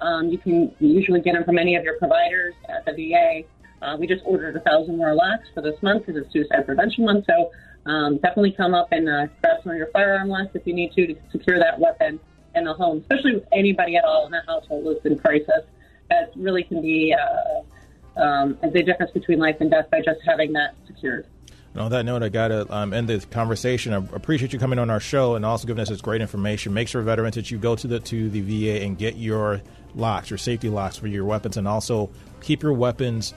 Um, 0.00 0.28
you 0.28 0.38
can 0.38 0.74
usually 0.78 1.20
get 1.20 1.34
them 1.34 1.44
from 1.44 1.58
any 1.58 1.76
of 1.76 1.84
your 1.84 1.98
providers 1.98 2.54
at 2.68 2.84
the 2.84 2.92
VA. 2.92 3.42
Uh, 3.80 3.96
we 3.96 4.06
just 4.06 4.22
ordered 4.24 4.56
a 4.56 4.60
thousand 4.60 4.96
more 4.96 5.14
locks 5.14 5.46
for 5.54 5.62
this 5.62 5.80
month 5.82 6.06
because 6.06 6.22
it's 6.22 6.32
Suicide 6.32 6.66
Prevention 6.66 7.04
Month. 7.04 7.26
So 7.26 7.50
um, 7.86 8.18
definitely 8.18 8.52
come 8.52 8.74
up 8.74 8.88
and 8.92 9.08
uh, 9.08 9.26
grab 9.40 9.62
some 9.62 9.72
of 9.72 9.78
your 9.78 9.88
firearm 9.92 10.28
locks 10.28 10.50
if 10.54 10.66
you 10.66 10.74
need 10.74 10.92
to 10.92 11.06
to 11.08 11.16
secure 11.30 11.58
that 11.58 11.78
weapon 11.78 12.20
in 12.54 12.64
the 12.64 12.74
home, 12.74 12.98
especially 12.98 13.34
with 13.34 13.44
anybody 13.52 13.96
at 13.96 14.04
all 14.04 14.26
in 14.26 14.32
the 14.32 14.42
household 14.46 14.84
who's 14.84 15.10
in 15.10 15.18
crisis. 15.18 15.64
That 16.10 16.32
really 16.36 16.64
can 16.64 16.80
be 16.80 17.14
uh, 17.14 18.20
um, 18.20 18.58
the 18.62 18.82
difference 18.82 19.12
between 19.12 19.38
life 19.38 19.56
and 19.60 19.70
death 19.70 19.90
by 19.90 20.00
just 20.00 20.20
having 20.26 20.52
that 20.54 20.74
secured. 20.86 21.26
And 21.74 21.82
on 21.82 21.90
that 21.90 22.04
note, 22.04 22.22
I 22.22 22.28
got 22.28 22.48
to 22.48 22.74
um, 22.74 22.92
end 22.92 23.08
the 23.08 23.20
conversation. 23.20 23.92
I 23.92 23.98
appreciate 23.98 24.52
you 24.52 24.58
coming 24.58 24.78
on 24.78 24.90
our 24.90 25.00
show 25.00 25.34
and 25.34 25.44
also 25.44 25.66
giving 25.66 25.82
us 25.82 25.90
this 25.90 26.00
great 26.00 26.20
information. 26.20 26.72
Make 26.72 26.88
sure, 26.88 27.02
veterans, 27.02 27.34
that 27.36 27.50
you 27.50 27.58
go 27.58 27.76
to 27.76 27.86
the 27.86 28.00
to 28.00 28.30
the 28.30 28.40
VA 28.40 28.82
and 28.82 28.98
get 28.98 29.16
your 29.16 29.60
locks, 29.94 30.30
your 30.30 30.38
safety 30.38 30.68
locks 30.68 30.96
for 30.96 31.06
your 31.06 31.24
weapons, 31.24 31.56
and 31.56 31.66
also 31.66 32.10
keep 32.40 32.62
your 32.62 32.72
weapons. 32.72 33.34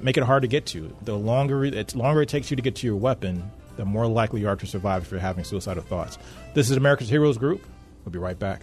Make 0.00 0.16
it 0.16 0.24
hard 0.24 0.42
to 0.42 0.48
get 0.48 0.66
to. 0.66 0.94
The 1.02 1.16
longer 1.16 1.64
it's 1.64 1.94
longer 1.94 2.22
it 2.22 2.28
takes 2.28 2.50
you 2.50 2.56
to 2.56 2.62
get 2.62 2.76
to 2.76 2.86
your 2.86 2.96
weapon, 2.96 3.50
the 3.76 3.84
more 3.84 4.06
likely 4.06 4.40
you 4.40 4.48
are 4.48 4.56
to 4.56 4.66
survive 4.66 5.02
if 5.02 5.10
you're 5.10 5.20
having 5.20 5.44
suicidal 5.44 5.82
thoughts. 5.82 6.18
This 6.54 6.70
is 6.70 6.76
America's 6.76 7.08
Heroes 7.08 7.38
Group. 7.38 7.64
We'll 8.04 8.12
be 8.12 8.18
right 8.18 8.38
back. 8.38 8.62